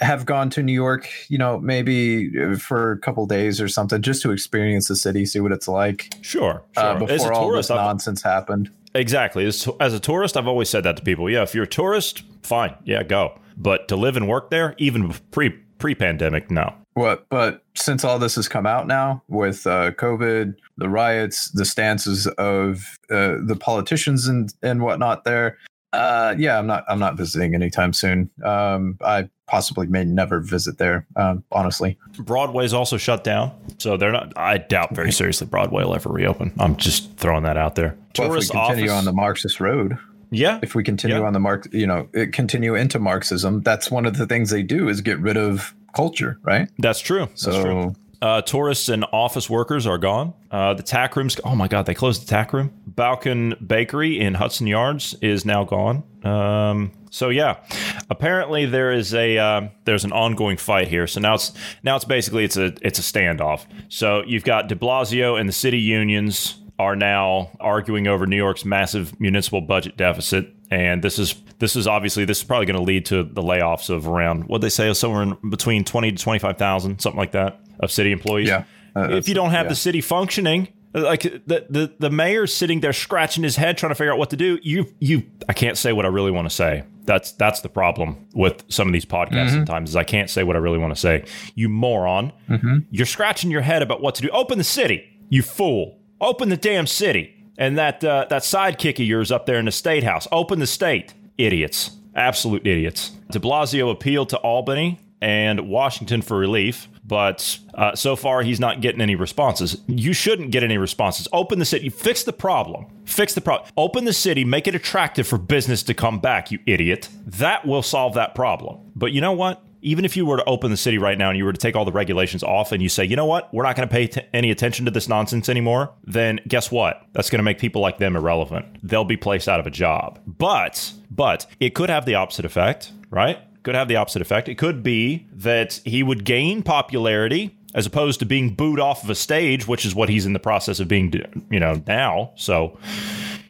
have 0.00 0.26
gone 0.26 0.50
to 0.50 0.62
New 0.62 0.72
York. 0.72 1.08
You 1.28 1.38
know, 1.38 1.58
maybe 1.58 2.30
for 2.56 2.92
a 2.92 2.98
couple 2.98 3.26
days 3.26 3.60
or 3.60 3.68
something, 3.68 4.02
just 4.02 4.22
to 4.22 4.30
experience 4.30 4.88
the 4.88 4.96
city, 4.96 5.26
see 5.26 5.40
what 5.40 5.52
it's 5.52 5.68
like. 5.68 6.14
Sure. 6.22 6.62
sure. 6.76 6.84
Uh, 6.84 6.98
before 6.98 7.32
all 7.32 7.48
tourist, 7.48 7.68
this 7.68 7.76
nonsense 7.76 8.24
I've, 8.24 8.32
happened. 8.32 8.70
Exactly. 8.94 9.46
As, 9.46 9.68
as 9.80 9.94
a 9.94 10.00
tourist, 10.00 10.36
I've 10.36 10.48
always 10.48 10.68
said 10.68 10.84
that 10.84 10.96
to 10.96 11.02
people. 11.02 11.30
Yeah, 11.30 11.42
if 11.42 11.54
you're 11.54 11.64
a 11.64 11.68
tourist, 11.68 12.22
fine. 12.42 12.74
Yeah, 12.84 13.02
go. 13.02 13.38
But 13.56 13.88
to 13.88 13.96
live 13.96 14.16
and 14.16 14.28
work 14.28 14.50
there, 14.50 14.74
even 14.78 15.12
pre 15.30 15.54
pre 15.78 15.94
pandemic, 15.94 16.50
no. 16.50 16.74
What? 16.94 17.26
But 17.28 17.64
since 17.74 18.04
all 18.04 18.18
this 18.18 18.34
has 18.34 18.48
come 18.48 18.66
out 18.66 18.86
now 18.86 19.22
with 19.28 19.66
uh, 19.66 19.92
COVID, 19.92 20.54
the 20.76 20.88
riots, 20.88 21.50
the 21.50 21.64
stances 21.64 22.26
of 22.38 22.98
uh, 23.10 23.36
the 23.44 23.56
politicians 23.58 24.26
and 24.26 24.52
and 24.62 24.82
whatnot, 24.82 25.24
there, 25.24 25.58
uh, 25.92 26.34
yeah, 26.36 26.58
I'm 26.58 26.66
not 26.66 26.84
I'm 26.88 26.98
not 26.98 27.16
visiting 27.16 27.54
anytime 27.54 27.92
soon. 27.92 28.30
Um, 28.44 28.98
I 29.02 29.28
possibly 29.46 29.86
may 29.86 30.04
never 30.04 30.40
visit 30.40 30.78
there. 30.78 31.06
Um, 31.16 31.44
honestly, 31.52 31.98
Broadway's 32.18 32.74
also 32.74 32.96
shut 32.96 33.24
down, 33.24 33.52
so 33.78 33.96
they're 33.96 34.12
not. 34.12 34.36
I 34.36 34.58
doubt 34.58 34.94
very 34.94 35.12
seriously 35.12 35.46
Broadway 35.46 35.84
will 35.84 35.94
ever 35.94 36.10
reopen. 36.10 36.52
I'm 36.58 36.76
just 36.76 37.16
throwing 37.16 37.44
that 37.44 37.56
out 37.56 37.74
there. 37.74 37.96
Well, 38.18 38.28
Tourist 38.28 38.50
if 38.50 38.54
we 38.54 38.60
continue 38.60 38.90
office, 38.90 38.98
on 38.98 39.04
the 39.04 39.12
Marxist 39.12 39.60
road. 39.60 39.96
Yeah. 40.30 40.58
If 40.62 40.74
we 40.74 40.84
continue 40.84 41.18
yeah. 41.18 41.26
on 41.26 41.32
the 41.32 41.40
mark, 41.40 41.68
you 41.72 41.86
know, 41.86 42.08
continue 42.32 42.74
into 42.74 42.98
Marxism, 42.98 43.62
that's 43.62 43.90
one 43.90 44.06
of 44.06 44.16
the 44.16 44.26
things 44.26 44.50
they 44.50 44.62
do 44.62 44.88
is 44.88 45.00
get 45.00 45.18
rid 45.20 45.36
of 45.36 45.74
culture, 45.94 46.38
right? 46.42 46.68
That's 46.78 47.00
true. 47.00 47.28
So, 47.34 47.50
that's 47.50 47.64
true. 47.64 47.94
Uh, 48.20 48.42
tourists 48.42 48.88
and 48.88 49.04
office 49.12 49.48
workers 49.48 49.86
are 49.86 49.98
gone. 49.98 50.34
Uh, 50.50 50.74
the 50.74 50.82
TAK 50.82 51.14
Rooms, 51.14 51.36
oh 51.44 51.54
my 51.54 51.68
God, 51.68 51.86
they 51.86 51.94
closed 51.94 52.22
the 52.22 52.26
TAK 52.26 52.52
Room. 52.52 52.72
Balkan 52.84 53.54
Bakery 53.64 54.18
in 54.18 54.34
Hudson 54.34 54.66
Yards 54.66 55.14
is 55.22 55.44
now 55.44 55.62
gone. 55.62 56.02
Um, 56.24 56.90
so 57.10 57.28
yeah, 57.28 57.62
apparently 58.10 58.66
there 58.66 58.92
is 58.92 59.14
a 59.14 59.38
uh, 59.38 59.68
there's 59.84 60.04
an 60.04 60.12
ongoing 60.12 60.56
fight 60.56 60.88
here. 60.88 61.06
So 61.06 61.20
now 61.20 61.34
it's 61.34 61.52
now 61.84 61.94
it's 61.94 62.04
basically 62.04 62.44
it's 62.44 62.56
a 62.56 62.74
it's 62.82 62.98
a 62.98 63.02
standoff. 63.02 63.66
So 63.88 64.24
you've 64.26 64.44
got 64.44 64.68
De 64.68 64.74
Blasio 64.74 65.38
and 65.38 65.48
the 65.48 65.52
city 65.52 65.78
unions 65.78 66.58
are 66.78 66.96
now 66.96 67.50
arguing 67.60 68.06
over 68.06 68.26
New 68.26 68.36
York's 68.36 68.64
massive 68.64 69.18
municipal 69.20 69.60
budget 69.60 69.96
deficit. 69.96 70.54
And 70.70 71.02
this 71.02 71.18
is 71.18 71.34
this 71.58 71.76
is 71.76 71.86
obviously 71.86 72.24
this 72.24 72.38
is 72.38 72.44
probably 72.44 72.66
going 72.66 72.76
to 72.76 72.82
lead 72.82 73.06
to 73.06 73.24
the 73.24 73.42
layoffs 73.42 73.90
of 73.90 74.06
around 74.06 74.44
what 74.48 74.60
they 74.60 74.68
say 74.68 74.92
somewhere 74.94 75.22
in 75.22 75.36
between 75.50 75.84
twenty 75.84 76.12
to 76.12 76.22
twenty 76.22 76.38
five 76.38 76.58
thousand, 76.58 77.00
something 77.00 77.18
like 77.18 77.32
that, 77.32 77.60
of 77.80 77.90
city 77.90 78.12
employees. 78.12 78.48
Yeah. 78.48 78.64
Uh, 78.94 79.08
if 79.10 79.28
you 79.28 79.34
don't 79.34 79.50
have 79.50 79.66
yeah. 79.66 79.70
the 79.70 79.74
city 79.76 80.00
functioning, 80.00 80.68
like 80.92 81.22
the, 81.22 81.66
the 81.70 81.92
the 81.98 82.10
mayor's 82.10 82.52
sitting 82.52 82.80
there 82.80 82.92
scratching 82.92 83.44
his 83.44 83.56
head 83.56 83.78
trying 83.78 83.90
to 83.90 83.94
figure 83.94 84.12
out 84.12 84.18
what 84.18 84.30
to 84.30 84.36
do. 84.36 84.58
You 84.62 84.92
you 85.00 85.24
I 85.48 85.52
can't 85.52 85.78
say 85.78 85.92
what 85.92 86.04
I 86.04 86.08
really 86.08 86.30
want 86.30 86.48
to 86.48 86.54
say. 86.54 86.84
That's 87.04 87.32
that's 87.32 87.60
the 87.60 87.68
problem 87.68 88.26
with 88.34 88.64
some 88.68 88.86
of 88.86 88.92
these 88.92 89.06
podcasts 89.06 89.48
mm-hmm. 89.48 89.54
sometimes 89.56 89.90
is 89.90 89.96
I 89.96 90.04
can't 90.04 90.28
say 90.28 90.42
what 90.44 90.56
I 90.56 90.58
really 90.58 90.78
want 90.78 90.94
to 90.94 91.00
say. 91.00 91.24
You 91.54 91.68
moron. 91.68 92.32
Mm-hmm. 92.48 92.78
You're 92.90 93.06
scratching 93.06 93.50
your 93.50 93.62
head 93.62 93.82
about 93.82 94.02
what 94.02 94.14
to 94.16 94.22
do. 94.22 94.28
Open 94.30 94.58
the 94.58 94.64
city. 94.64 95.04
You 95.30 95.42
fool. 95.42 95.98
Open 96.20 96.48
the 96.48 96.56
damn 96.56 96.86
city. 96.86 97.34
And 97.56 97.76
that 97.76 98.04
uh, 98.04 98.26
that 98.30 98.42
sidekick 98.42 99.00
of 99.00 99.06
yours 99.06 99.32
up 99.32 99.46
there 99.46 99.58
in 99.58 99.64
the 99.64 99.72
state 99.72 100.04
house. 100.04 100.28
Open 100.30 100.60
the 100.60 100.66
state. 100.66 101.14
Idiots. 101.36 101.90
Absolute 102.14 102.66
idiots. 102.66 103.10
De 103.30 103.38
Blasio 103.38 103.90
appealed 103.90 104.28
to 104.30 104.36
Albany 104.38 105.00
and 105.20 105.68
Washington 105.68 106.22
for 106.22 106.38
relief, 106.38 106.88
but 107.04 107.58
uh, 107.74 107.94
so 107.94 108.14
far 108.14 108.42
he's 108.42 108.60
not 108.60 108.80
getting 108.80 109.00
any 109.00 109.16
responses. 109.16 109.80
You 109.88 110.12
shouldn't 110.12 110.52
get 110.52 110.62
any 110.62 110.78
responses. 110.78 111.26
Open 111.32 111.58
the 111.58 111.64
city. 111.64 111.88
Fix 111.88 112.22
the 112.22 112.32
problem. 112.32 112.86
Fix 113.04 113.34
the 113.34 113.40
problem. 113.40 113.68
Open 113.76 114.04
the 114.04 114.12
city. 114.12 114.44
Make 114.44 114.68
it 114.68 114.74
attractive 114.74 115.26
for 115.26 115.38
business 115.38 115.82
to 115.84 115.94
come 115.94 116.20
back, 116.20 116.50
you 116.52 116.60
idiot. 116.66 117.08
That 117.26 117.66
will 117.66 117.82
solve 117.82 118.14
that 118.14 118.34
problem. 118.34 118.78
But 118.94 119.12
you 119.12 119.20
know 119.20 119.32
what? 119.32 119.62
Even 119.80 120.04
if 120.04 120.16
you 120.16 120.26
were 120.26 120.36
to 120.36 120.44
open 120.44 120.70
the 120.70 120.76
city 120.76 120.98
right 120.98 121.16
now 121.16 121.28
and 121.28 121.38
you 121.38 121.44
were 121.44 121.52
to 121.52 121.58
take 121.58 121.76
all 121.76 121.84
the 121.84 121.92
regulations 121.92 122.42
off 122.42 122.72
and 122.72 122.82
you 122.82 122.88
say, 122.88 123.04
you 123.04 123.16
know 123.16 123.26
what, 123.26 123.52
we're 123.54 123.62
not 123.62 123.76
going 123.76 123.88
to 123.88 123.92
pay 123.92 124.06
t- 124.06 124.22
any 124.32 124.50
attention 124.50 124.84
to 124.84 124.90
this 124.90 125.08
nonsense 125.08 125.48
anymore, 125.48 125.92
then 126.04 126.40
guess 126.48 126.70
what? 126.70 127.06
That's 127.12 127.30
going 127.30 127.38
to 127.38 127.44
make 127.44 127.58
people 127.58 127.80
like 127.80 127.98
them 127.98 128.16
irrelevant. 128.16 128.66
They'll 128.82 129.04
be 129.04 129.16
placed 129.16 129.48
out 129.48 129.60
of 129.60 129.66
a 129.66 129.70
job. 129.70 130.18
But, 130.26 130.92
but 131.10 131.46
it 131.60 131.74
could 131.74 131.90
have 131.90 132.06
the 132.06 132.16
opposite 132.16 132.44
effect, 132.44 132.92
right? 133.10 133.38
Could 133.62 133.74
have 133.74 133.88
the 133.88 133.96
opposite 133.96 134.22
effect. 134.22 134.48
It 134.48 134.56
could 134.56 134.82
be 134.82 135.26
that 135.32 135.80
he 135.84 136.02
would 136.02 136.24
gain 136.24 136.62
popularity 136.62 137.54
as 137.74 137.86
opposed 137.86 138.18
to 138.20 138.26
being 138.26 138.54
booed 138.54 138.80
off 138.80 139.04
of 139.04 139.10
a 139.10 139.14
stage, 139.14 139.68
which 139.68 139.84
is 139.84 139.94
what 139.94 140.08
he's 140.08 140.26
in 140.26 140.32
the 140.32 140.38
process 140.38 140.80
of 140.80 140.88
being, 140.88 141.12
you 141.50 141.60
know, 141.60 141.82
now. 141.86 142.32
So, 142.34 142.78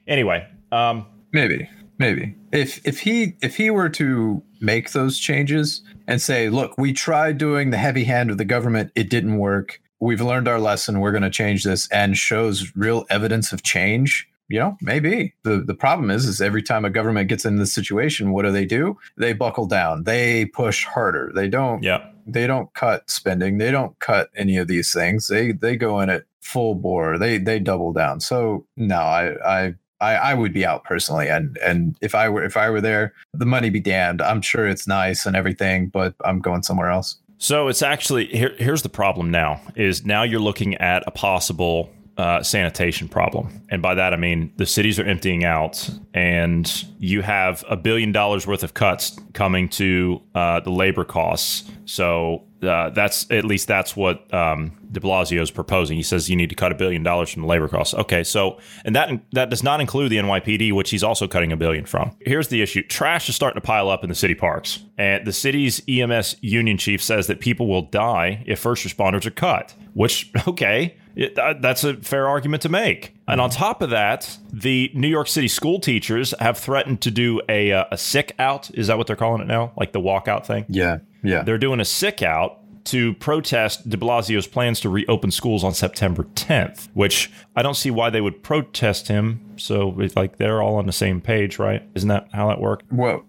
anyway, 0.07 0.47
um, 0.73 1.07
maybe, 1.33 1.69
maybe 1.99 2.35
if 2.53 2.85
if 2.87 3.01
he 3.01 3.37
if 3.43 3.57
he 3.57 3.71
were 3.71 3.89
to 3.91 4.43
make 4.61 4.93
those 4.93 5.19
changes 5.19 5.83
and 6.07 6.21
say, 6.21 6.49
look, 6.49 6.77
we 6.79 6.93
tried 6.93 7.39
doing 7.39 7.71
the 7.71 7.77
heavy 7.77 8.05
hand 8.05 8.31
of 8.31 8.39
the 8.39 8.45
government, 8.45 8.91
it 8.95 9.11
didn't 9.11 9.39
work. 9.39 9.81
We've 10.01 10.21
learned 10.21 10.49
our 10.49 10.61
lesson. 10.61 11.01
We're 11.01 11.11
going 11.11 11.23
to 11.23 11.31
change 11.31 11.65
this, 11.65 11.89
and 11.91 12.17
shows 12.17 12.75
real 12.77 13.05
evidence 13.11 13.53
of 13.53 13.63
change. 13.63 14.29
You 14.49 14.61
know, 14.61 14.77
maybe 14.81 15.35
the 15.43 15.59
the 15.59 15.75
problem 15.75 16.11
is 16.11 16.25
is 16.25 16.41
every 16.41 16.63
time 16.63 16.85
a 16.85 16.91
government 16.91 17.29
gets 17.29 17.45
in 17.45 17.57
this 17.57 17.75
situation, 17.75 18.33
what 18.33 18.45
do 18.45 18.51
they 18.51 18.65
do? 18.65 18.97
They 19.17 19.35
buckle 19.35 19.67
down. 19.67 20.05
They 20.05 20.47
push 20.47 20.85
harder. 20.85 21.31
They 21.35 21.49
don't. 21.49 21.83
Yeah. 21.83 22.07
They 22.27 22.47
don't 22.47 22.73
cut 22.75 23.11
spending. 23.11 23.59
They 23.59 23.71
don't 23.71 23.99
cut 23.99 24.31
any 24.37 24.57
of 24.57 24.69
these 24.69 24.93
things. 24.93 25.29
They 25.29 25.53
they 25.53 25.77
go 25.77 26.01
in 26.01 26.09
it 26.09 26.27
full 26.41 26.75
bore. 26.75 27.19
They 27.19 27.37
they 27.39 27.59
double 27.59 27.93
down. 27.93 28.21
So 28.21 28.67
no, 28.77 28.97
I 28.97 29.35
I 29.45 29.75
I, 30.01 30.15
I 30.15 30.35
would 30.35 30.53
be 30.53 30.65
out 30.65 30.85
personally, 30.85 31.29
and 31.29 31.57
and 31.59 31.97
if 32.01 32.15
I 32.15 32.29
were 32.29 32.45
if 32.45 32.57
I 32.57 32.71
were 32.71 32.81
there, 32.81 33.15
the 33.35 33.47
money 33.47 33.71
be 33.71 33.81
damned. 33.81 34.23
I'm 34.23 34.43
sure 34.43 34.67
it's 34.67 34.87
nice 34.87 35.27
and 35.27 35.35
everything, 35.35 35.89
but 35.89 36.15
I'm 36.25 36.41
going 36.41 36.63
somewhere 36.63 36.91
else. 36.91 37.17
So 37.39 37.69
it's 37.69 37.83
actually 37.83 38.27
here. 38.27 38.55
Here's 38.59 38.83
the 38.83 38.89
problem 38.89 39.31
now: 39.31 39.61
is 39.77 40.05
now 40.05 40.23
you're 40.23 40.41
looking 40.41 40.75
at 40.77 41.03
a 41.07 41.11
possible 41.11 41.91
uh, 42.19 42.43
sanitation 42.43 43.09
problem. 43.09 43.49
And 43.71 43.81
by 43.81 43.95
that, 43.95 44.13
I 44.13 44.17
mean 44.17 44.53
the 44.57 44.67
cities 44.67 44.99
are 44.99 45.05
emptying 45.05 45.45
out, 45.45 45.89
and 46.13 46.85
you 46.99 47.23
have 47.23 47.65
a 47.71 47.77
billion 47.77 48.11
dollars 48.11 48.45
worth 48.45 48.65
of 48.65 48.75
cuts 48.75 49.17
coming 49.35 49.69
to 49.71 50.21
uh, 50.35 50.59
the 50.61 50.71
labor 50.71 51.05
costs. 51.05 51.71
So 51.85 52.45
uh, 52.63 52.91
that's 52.91 53.31
at 53.31 53.45
least 53.45 53.69
that's 53.69 53.95
what 53.95 54.33
um, 54.35 54.77
De 54.91 54.99
Blasio 54.99 55.41
is 55.41 55.51
proposing. 55.53 55.97
He 55.97 56.03
says 56.03 56.29
you 56.29 56.35
need 56.35 56.51
to 56.51 56.57
cut 56.57 56.73
a 56.73 56.75
billion 56.75 57.05
dollars 57.05 57.31
from 57.31 57.43
the 57.43 57.49
labor 57.49 57.69
costs. 57.69 57.95
Okay, 57.95 58.25
so 58.25 58.59
and 58.85 58.97
that 58.97 59.11
that 59.33 59.49
does 59.49 59.63
not 59.63 59.81
include 59.81 60.11
the 60.11 60.17
NYPD, 60.17 60.73
which 60.73 60.91
he's 60.91 61.05
also 61.05 61.29
cutting 61.29 61.53
a 61.53 61.57
billion 61.57 61.87
from. 61.87 62.17
Here's 62.21 62.49
the 62.49 62.63
issue: 62.63 62.83
trash 62.83 63.29
is 63.29 63.37
starting 63.37 63.61
to 63.61 63.67
pile 63.67 63.89
up 63.89 64.03
in 64.03 64.09
the 64.09 64.17
city 64.17 64.35
parks, 64.35 64.83
and 64.99 65.25
the 65.25 65.33
city's 65.33 65.81
EMS 65.89 66.37
union 66.41 66.79
chief 66.79 67.01
says 67.01 67.29
that 67.29 67.39
people 67.39 67.69
will 67.69 67.83
die 67.83 68.43
if 68.45 68.59
first 68.59 68.85
responders 68.85 69.25
are 69.25 69.31
cut. 69.31 69.73
Which 69.95 70.33
okay, 70.49 70.97
it, 71.19 71.35
that's 71.35 71.83
a 71.83 71.97
fair 71.97 72.29
argument 72.29 72.63
to 72.63 72.69
make. 72.69 73.15
And 73.27 73.41
on 73.41 73.51
top 73.51 73.83
of 73.83 73.91
that, 73.91 74.39
the 74.53 74.91
New 74.95 75.09
York 75.09 75.27
City 75.27 75.49
school 75.49 75.81
teachers 75.81 76.33
have 76.39 76.57
threatened 76.57 77.01
to 77.03 77.11
do 77.11 77.41
a, 77.49 77.73
uh, 77.73 77.85
a 77.91 77.99
sick 77.99 78.35
out. 78.39 78.71
Is 78.75 78.87
that 78.87 78.99
what 78.99 79.09
they're 79.09 79.17
calling 79.17 79.43
it 79.43 79.49
now? 79.49 79.73
Like 79.77 79.93
the 79.93 80.01
walkout 80.01 80.47
thing? 80.47 80.65
Yeah. 80.69 80.99
Yeah. 81.25 81.43
They're 81.43 81.59
doing 81.59 81.81
a 81.81 81.85
sick 81.85 82.23
out 82.23 82.61
to 82.85 83.15
protest 83.15 83.91
de 83.91 83.97
Blasio's 83.97 84.47
plans 84.47 84.81
to 84.81 84.89
reopen 84.89 85.31
schools 85.33 85.65
on 85.65 85.75
September 85.75 86.23
10th, 86.35 86.89
which 86.95 87.31
I 87.55 87.63
don't 87.63 87.75
see 87.75 87.91
why 87.91 88.11
they 88.11 88.21
would 88.21 88.43
protest 88.43 89.09
him. 89.09 89.41
So, 89.57 89.89
like, 90.15 90.39
they're 90.39 90.63
all 90.63 90.77
on 90.77 90.87
the 90.87 90.93
same 90.93 91.21
page, 91.21 91.59
right? 91.59 91.83
Isn't 91.95 92.09
that 92.09 92.29
how 92.33 92.49
that 92.49 92.61
works? 92.61 92.85
Well, 92.91 93.25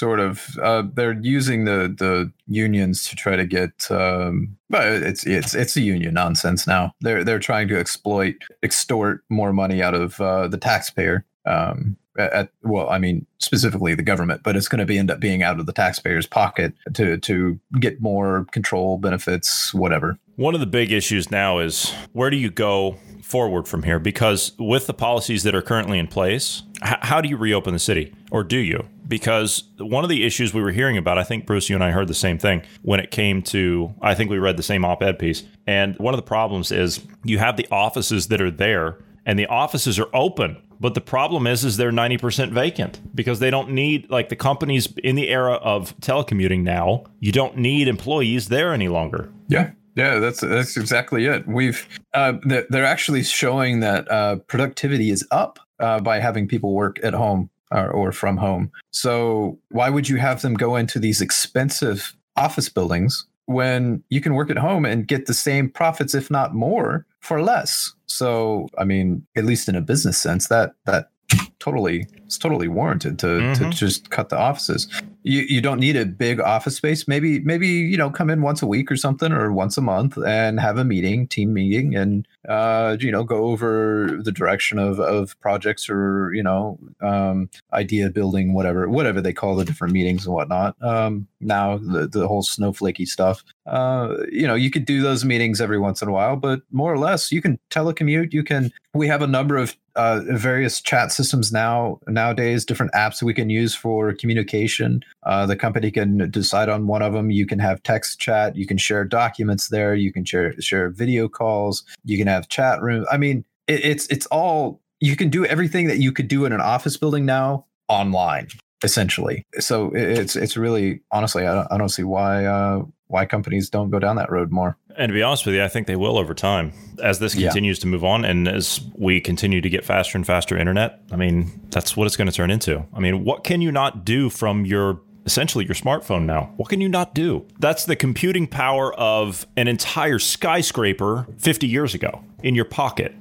sort 0.00 0.18
of. 0.18 0.58
Uh, 0.62 0.84
they're 0.94 1.20
using 1.20 1.66
the 1.66 1.94
the 1.96 2.32
unions 2.48 3.06
to 3.08 3.14
try 3.14 3.36
to 3.36 3.46
get. 3.46 3.90
Um, 3.90 4.56
but 4.70 4.86
it's 4.86 5.26
it's 5.26 5.54
it's 5.54 5.76
a 5.76 5.82
union 5.82 6.14
nonsense 6.14 6.66
now. 6.66 6.92
They're 7.00 7.22
they're 7.22 7.38
trying 7.38 7.68
to 7.68 7.78
exploit, 7.78 8.36
extort 8.62 9.22
more 9.28 9.52
money 9.52 9.82
out 9.82 9.94
of 9.94 10.20
uh, 10.20 10.48
the 10.48 10.58
taxpayer. 10.58 11.26
Um, 11.50 11.96
at 12.18 12.50
well, 12.62 12.88
I 12.90 12.98
mean 12.98 13.26
specifically 13.38 13.94
the 13.94 14.02
government, 14.02 14.42
but 14.42 14.56
it's 14.56 14.68
going 14.68 14.80
to 14.80 14.86
be 14.86 14.98
end 14.98 15.10
up 15.10 15.20
being 15.20 15.42
out 15.42 15.60
of 15.60 15.66
the 15.66 15.72
taxpayer's 15.72 16.26
pocket 16.26 16.74
to 16.94 17.18
to 17.18 17.58
get 17.78 18.00
more 18.00 18.46
control 18.50 18.98
benefits, 18.98 19.72
whatever. 19.72 20.18
One 20.36 20.54
of 20.54 20.60
the 20.60 20.66
big 20.66 20.92
issues 20.92 21.30
now 21.30 21.58
is 21.58 21.92
where 22.12 22.30
do 22.30 22.36
you 22.36 22.50
go 22.50 22.96
forward 23.22 23.68
from 23.68 23.82
here? 23.82 23.98
Because 23.98 24.52
with 24.58 24.86
the 24.86 24.94
policies 24.94 25.42
that 25.44 25.54
are 25.54 25.62
currently 25.62 25.98
in 25.98 26.08
place, 26.08 26.62
h- 26.84 26.96
how 27.02 27.20
do 27.20 27.28
you 27.28 27.36
reopen 27.36 27.72
the 27.72 27.78
city, 27.78 28.12
or 28.30 28.42
do 28.42 28.58
you? 28.58 28.86
Because 29.06 29.64
one 29.78 30.04
of 30.04 30.10
the 30.10 30.24
issues 30.24 30.54
we 30.54 30.62
were 30.62 30.72
hearing 30.72 30.96
about, 30.96 31.18
I 31.18 31.24
think 31.24 31.46
Bruce, 31.46 31.68
you 31.68 31.74
and 31.74 31.84
I 31.84 31.90
heard 31.90 32.08
the 32.08 32.14
same 32.14 32.38
thing 32.38 32.62
when 32.82 33.00
it 33.00 33.10
came 33.10 33.42
to. 33.42 33.94
I 34.02 34.14
think 34.14 34.30
we 34.30 34.38
read 34.38 34.56
the 34.56 34.62
same 34.62 34.84
op-ed 34.84 35.18
piece, 35.18 35.44
and 35.66 35.96
one 35.98 36.14
of 36.14 36.18
the 36.18 36.26
problems 36.26 36.72
is 36.72 37.00
you 37.24 37.38
have 37.38 37.56
the 37.56 37.66
offices 37.70 38.28
that 38.28 38.40
are 38.40 38.50
there, 38.50 38.98
and 39.26 39.38
the 39.38 39.46
offices 39.46 39.98
are 39.98 40.08
open 40.14 40.56
but 40.80 40.94
the 40.94 41.00
problem 41.02 41.46
is, 41.46 41.62
is 41.62 41.76
they're 41.76 41.92
90% 41.92 42.52
vacant 42.52 43.00
because 43.14 43.38
they 43.38 43.50
don't 43.50 43.70
need, 43.70 44.10
like 44.10 44.30
the 44.30 44.36
companies 44.36 44.88
in 45.04 45.14
the 45.14 45.28
era 45.28 45.54
of 45.56 45.96
telecommuting 46.00 46.62
now, 46.62 47.04
you 47.20 47.32
don't 47.32 47.58
need 47.58 47.86
employees 47.86 48.48
there 48.48 48.72
any 48.72 48.88
longer. 48.88 49.30
Yeah. 49.48 49.72
Yeah, 49.96 50.20
that's 50.20 50.40
that's 50.40 50.76
exactly 50.76 51.26
it. 51.26 51.46
We've 51.48 51.86
uh, 52.14 52.34
they're 52.44 52.84
actually 52.84 53.24
showing 53.24 53.80
that 53.80 54.08
uh, 54.10 54.36
productivity 54.36 55.10
is 55.10 55.26
up 55.32 55.58
uh, 55.80 55.98
by 55.98 56.20
having 56.20 56.46
people 56.46 56.74
work 56.74 57.00
at 57.02 57.12
home 57.12 57.50
or, 57.72 57.90
or 57.90 58.12
from 58.12 58.36
home. 58.36 58.70
So 58.92 59.58
why 59.70 59.90
would 59.90 60.08
you 60.08 60.16
have 60.16 60.42
them 60.42 60.54
go 60.54 60.76
into 60.76 61.00
these 61.00 61.20
expensive 61.20 62.16
office 62.36 62.68
buildings 62.68 63.26
when 63.50 64.02
you 64.10 64.20
can 64.20 64.34
work 64.34 64.48
at 64.48 64.56
home 64.56 64.84
and 64.84 65.08
get 65.08 65.26
the 65.26 65.34
same 65.34 65.68
profits, 65.68 66.14
if 66.14 66.30
not 66.30 66.54
more, 66.54 67.04
for 67.18 67.42
less? 67.42 67.92
So, 68.06 68.68
I 68.78 68.84
mean, 68.84 69.26
at 69.36 69.44
least 69.44 69.68
in 69.68 69.74
a 69.74 69.80
business 69.80 70.18
sense, 70.18 70.48
that 70.48 70.74
that 70.86 71.10
totally 71.58 72.06
it's 72.24 72.38
totally 72.38 72.68
warranted 72.68 73.18
to 73.20 73.26
mm-hmm. 73.26 73.70
to 73.70 73.70
just 73.70 74.10
cut 74.10 74.28
the 74.28 74.38
offices. 74.38 74.88
You 75.22 75.42
you 75.42 75.60
don't 75.60 75.80
need 75.80 75.96
a 75.96 76.06
big 76.06 76.40
office 76.40 76.76
space. 76.76 77.06
Maybe 77.06 77.40
maybe 77.40 77.68
you 77.68 77.96
know 77.96 78.10
come 78.10 78.30
in 78.30 78.42
once 78.42 78.62
a 78.62 78.66
week 78.66 78.90
or 78.90 78.96
something 78.96 79.32
or 79.32 79.52
once 79.52 79.76
a 79.76 79.82
month 79.82 80.16
and 80.16 80.58
have 80.58 80.78
a 80.78 80.84
meeting, 80.84 81.26
team 81.26 81.52
meeting, 81.52 81.94
and 81.94 82.26
uh, 82.48 82.96
you 82.98 83.12
know 83.12 83.24
go 83.24 83.44
over 83.44 84.18
the 84.22 84.32
direction 84.32 84.78
of 84.78 84.98
of 84.98 85.38
projects 85.40 85.90
or 85.90 86.32
you 86.34 86.42
know 86.42 86.78
um, 87.02 87.50
idea 87.72 88.08
building, 88.10 88.54
whatever 88.54 88.88
whatever 88.88 89.20
they 89.20 89.32
call 89.32 89.56
the 89.56 89.64
different 89.64 89.92
meetings 89.92 90.24
and 90.24 90.34
whatnot. 90.34 90.74
Um, 90.82 91.28
now 91.40 91.76
the 91.76 92.06
the 92.06 92.26
whole 92.26 92.42
snowflakey 92.42 93.06
stuff. 93.06 93.44
Uh, 93.66 94.16
you 94.32 94.46
know 94.46 94.54
you 94.54 94.70
could 94.70 94.84
do 94.84 95.02
those 95.02 95.24
meetings 95.24 95.60
every 95.60 95.78
once 95.78 96.00
in 96.00 96.08
a 96.08 96.12
while, 96.12 96.36
but 96.36 96.62
more 96.70 96.92
or 96.92 96.98
less 96.98 97.30
you 97.30 97.42
can 97.42 97.58
telecommute. 97.70 98.32
You 98.32 98.42
can. 98.42 98.72
We 98.92 99.06
have 99.06 99.22
a 99.22 99.28
number 99.28 99.56
of 99.56 99.76
uh, 99.96 100.20
various 100.30 100.80
chat 100.80 101.10
systems 101.12 101.52
now 101.52 101.98
nowadays 102.06 102.64
different 102.64 102.92
apps 102.92 103.22
we 103.22 103.34
can 103.34 103.50
use 103.50 103.74
for 103.74 104.12
communication 104.14 105.02
uh, 105.24 105.46
the 105.46 105.56
company 105.56 105.90
can 105.90 106.30
decide 106.30 106.68
on 106.68 106.86
one 106.86 107.02
of 107.02 107.12
them 107.12 107.30
you 107.30 107.46
can 107.46 107.58
have 107.58 107.82
text 107.82 108.18
chat 108.18 108.56
you 108.56 108.66
can 108.66 108.78
share 108.78 109.04
documents 109.04 109.68
there 109.68 109.94
you 109.94 110.12
can 110.12 110.24
share 110.24 110.58
share 110.60 110.90
video 110.90 111.28
calls 111.28 111.84
you 112.04 112.18
can 112.18 112.26
have 112.26 112.48
chat 112.48 112.80
rooms. 112.80 113.06
i 113.10 113.16
mean 113.16 113.44
it, 113.66 113.84
it's 113.84 114.06
it's 114.08 114.26
all 114.26 114.80
you 115.00 115.16
can 115.16 115.30
do 115.30 115.44
everything 115.46 115.86
that 115.86 115.98
you 115.98 116.12
could 116.12 116.28
do 116.28 116.44
in 116.44 116.52
an 116.52 116.60
office 116.60 116.96
building 116.96 117.24
now 117.24 117.64
online 117.88 118.48
essentially 118.82 119.44
so 119.58 119.90
it's 119.94 120.36
it's 120.36 120.56
really 120.56 121.00
honestly 121.10 121.46
i 121.46 121.54
don't, 121.54 121.68
I 121.70 121.78
don't 121.78 121.90
see 121.90 122.02
why 122.02 122.46
uh, 122.46 122.82
why 123.10 123.26
companies 123.26 123.68
don't 123.68 123.90
go 123.90 123.98
down 123.98 124.16
that 124.16 124.30
road 124.30 124.52
more. 124.52 124.78
And 124.96 125.10
to 125.10 125.14
be 125.14 125.22
honest 125.22 125.44
with 125.44 125.54
you, 125.54 125.64
I 125.64 125.68
think 125.68 125.86
they 125.86 125.96
will 125.96 126.16
over 126.16 126.32
time 126.32 126.72
as 127.02 127.18
this 127.18 127.34
continues 127.34 127.78
yeah. 127.78 127.82
to 127.82 127.86
move 127.88 128.04
on 128.04 128.24
and 128.24 128.46
as 128.46 128.80
we 128.96 129.20
continue 129.20 129.60
to 129.60 129.68
get 129.68 129.84
faster 129.84 130.16
and 130.16 130.26
faster 130.26 130.56
internet. 130.56 131.00
I 131.10 131.16
mean, 131.16 131.50
that's 131.70 131.96
what 131.96 132.06
it's 132.06 132.16
going 132.16 132.28
to 132.28 132.32
turn 132.32 132.50
into. 132.50 132.86
I 132.94 133.00
mean, 133.00 133.24
what 133.24 133.44
can 133.44 133.60
you 133.60 133.72
not 133.72 134.04
do 134.04 134.30
from 134.30 134.64
your 134.64 135.00
essentially 135.26 135.64
your 135.64 135.74
smartphone 135.74 136.24
now? 136.24 136.52
What 136.56 136.68
can 136.68 136.80
you 136.80 136.88
not 136.88 137.14
do? 137.14 137.46
That's 137.58 137.84
the 137.84 137.96
computing 137.96 138.46
power 138.46 138.94
of 138.94 139.46
an 139.56 139.68
entire 139.68 140.18
skyscraper 140.18 141.26
50 141.38 141.66
years 141.66 141.94
ago 141.94 142.24
in 142.42 142.54
your 142.54 142.64
pocket. 142.64 143.14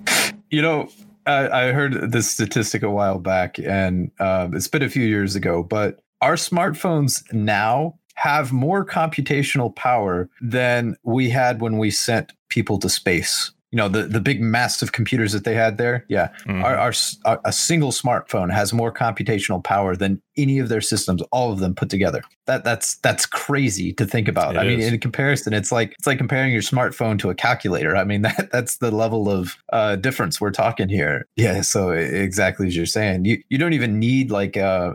you 0.50 0.62
know, 0.62 0.88
I, 1.26 1.72
heard 1.72 2.12
this 2.12 2.30
statistic 2.30 2.82
a 2.82 2.90
while 2.90 3.18
back, 3.18 3.58
and 3.58 4.12
uh, 4.20 4.48
it's 4.52 4.68
been 4.68 4.82
a 4.82 4.88
few 4.88 5.04
years 5.04 5.34
ago, 5.34 5.64
but 5.64 6.00
our 6.20 6.34
smartphones 6.34 7.22
now 7.32 7.98
have 8.14 8.52
more 8.52 8.84
computational 8.84 9.74
power 9.74 10.30
than 10.40 10.96
we 11.02 11.28
had 11.28 11.60
when 11.60 11.78
we 11.78 11.90
sent 11.90 12.32
people 12.48 12.78
to 12.78 12.88
space. 12.88 13.52
You 13.72 13.78
know, 13.78 13.88
the, 13.88 14.04
the 14.04 14.20
big 14.20 14.40
massive 14.40 14.92
computers 14.92 15.32
that 15.32 15.44
they 15.44 15.54
had 15.54 15.76
there. 15.76 16.04
Yeah. 16.08 16.28
Mm. 16.46 16.62
Our, 16.62 16.76
our, 16.76 16.92
our, 17.24 17.40
a 17.44 17.52
single 17.52 17.90
smartphone 17.90 18.52
has 18.52 18.72
more 18.72 18.92
computational 18.92 19.62
power 19.62 19.96
than 19.96 20.22
any 20.36 20.58
of 20.58 20.68
their 20.68 20.80
systems, 20.80 21.22
all 21.32 21.52
of 21.52 21.58
them 21.58 21.74
put 21.74 21.90
together. 21.90 22.22
That 22.46 22.62
that's 22.62 22.96
that's 22.98 23.26
crazy 23.26 23.92
to 23.94 24.06
think 24.06 24.28
about. 24.28 24.54
It 24.54 24.58
I 24.58 24.64
is. 24.66 24.78
mean, 24.78 24.94
in 24.94 25.00
comparison, 25.00 25.52
it's 25.52 25.72
like 25.72 25.92
it's 25.98 26.06
like 26.06 26.18
comparing 26.18 26.52
your 26.52 26.62
smartphone 26.62 27.18
to 27.20 27.30
a 27.30 27.34
calculator. 27.34 27.96
I 27.96 28.04
mean, 28.04 28.22
that 28.22 28.50
that's 28.52 28.78
the 28.78 28.90
level 28.90 29.28
of 29.28 29.56
uh, 29.72 29.96
difference 29.96 30.40
we're 30.40 30.52
talking 30.52 30.88
here. 30.88 31.26
Yeah. 31.36 31.60
So 31.62 31.90
exactly 31.90 32.68
as 32.68 32.76
you're 32.76 32.86
saying, 32.86 33.24
you 33.24 33.42
you 33.48 33.58
don't 33.58 33.72
even 33.72 33.98
need 33.98 34.30
like 34.30 34.56
uh, 34.56 34.94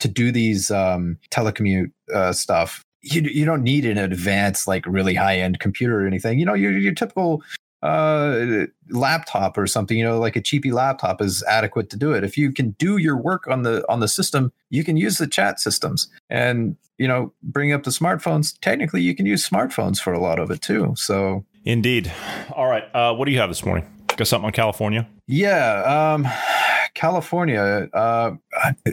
to 0.00 0.08
do 0.08 0.30
these 0.30 0.70
um, 0.70 1.18
telecommute 1.30 1.90
uh, 2.12 2.32
stuff, 2.32 2.84
you 3.00 3.22
you 3.22 3.44
don't 3.44 3.62
need 3.62 3.84
an 3.84 3.98
advanced 3.98 4.66
like 4.66 4.84
really 4.86 5.14
high 5.14 5.38
end 5.38 5.60
computer 5.60 6.02
or 6.02 6.06
anything. 6.06 6.38
You 6.38 6.46
know, 6.46 6.54
your 6.54 6.72
your 6.72 6.94
typical 6.94 7.42
uh, 7.84 8.66
laptop 8.88 9.58
or 9.58 9.66
something, 9.66 9.98
you 9.98 10.04
know, 10.04 10.18
like 10.18 10.36
a 10.36 10.40
cheapy 10.40 10.72
laptop 10.72 11.20
is 11.20 11.44
adequate 11.44 11.90
to 11.90 11.98
do 11.98 12.12
it. 12.12 12.24
If 12.24 12.38
you 12.38 12.50
can 12.50 12.70
do 12.78 12.96
your 12.96 13.16
work 13.16 13.46
on 13.46 13.62
the 13.62 13.84
on 13.90 14.00
the 14.00 14.08
system, 14.08 14.52
you 14.70 14.82
can 14.82 14.96
use 14.96 15.18
the 15.18 15.26
chat 15.26 15.60
systems. 15.60 16.08
And 16.30 16.76
you 16.96 17.06
know, 17.06 17.32
bring 17.42 17.72
up 17.72 17.82
the 17.82 17.90
smartphones. 17.90 18.58
Technically, 18.60 19.02
you 19.02 19.14
can 19.14 19.26
use 19.26 19.46
smartphones 19.46 19.98
for 20.00 20.14
a 20.14 20.18
lot 20.18 20.38
of 20.38 20.50
it 20.50 20.62
too. 20.62 20.94
So, 20.96 21.44
indeed. 21.64 22.10
All 22.52 22.68
right, 22.68 22.84
uh, 22.94 23.14
what 23.14 23.26
do 23.26 23.32
you 23.32 23.38
have 23.38 23.50
this 23.50 23.66
morning? 23.66 23.86
Got 24.16 24.28
something 24.28 24.46
on 24.46 24.52
California? 24.52 25.06
Yeah. 25.26 26.14
Um, 26.14 26.26
California. 26.94 27.88
Uh, 27.92 28.36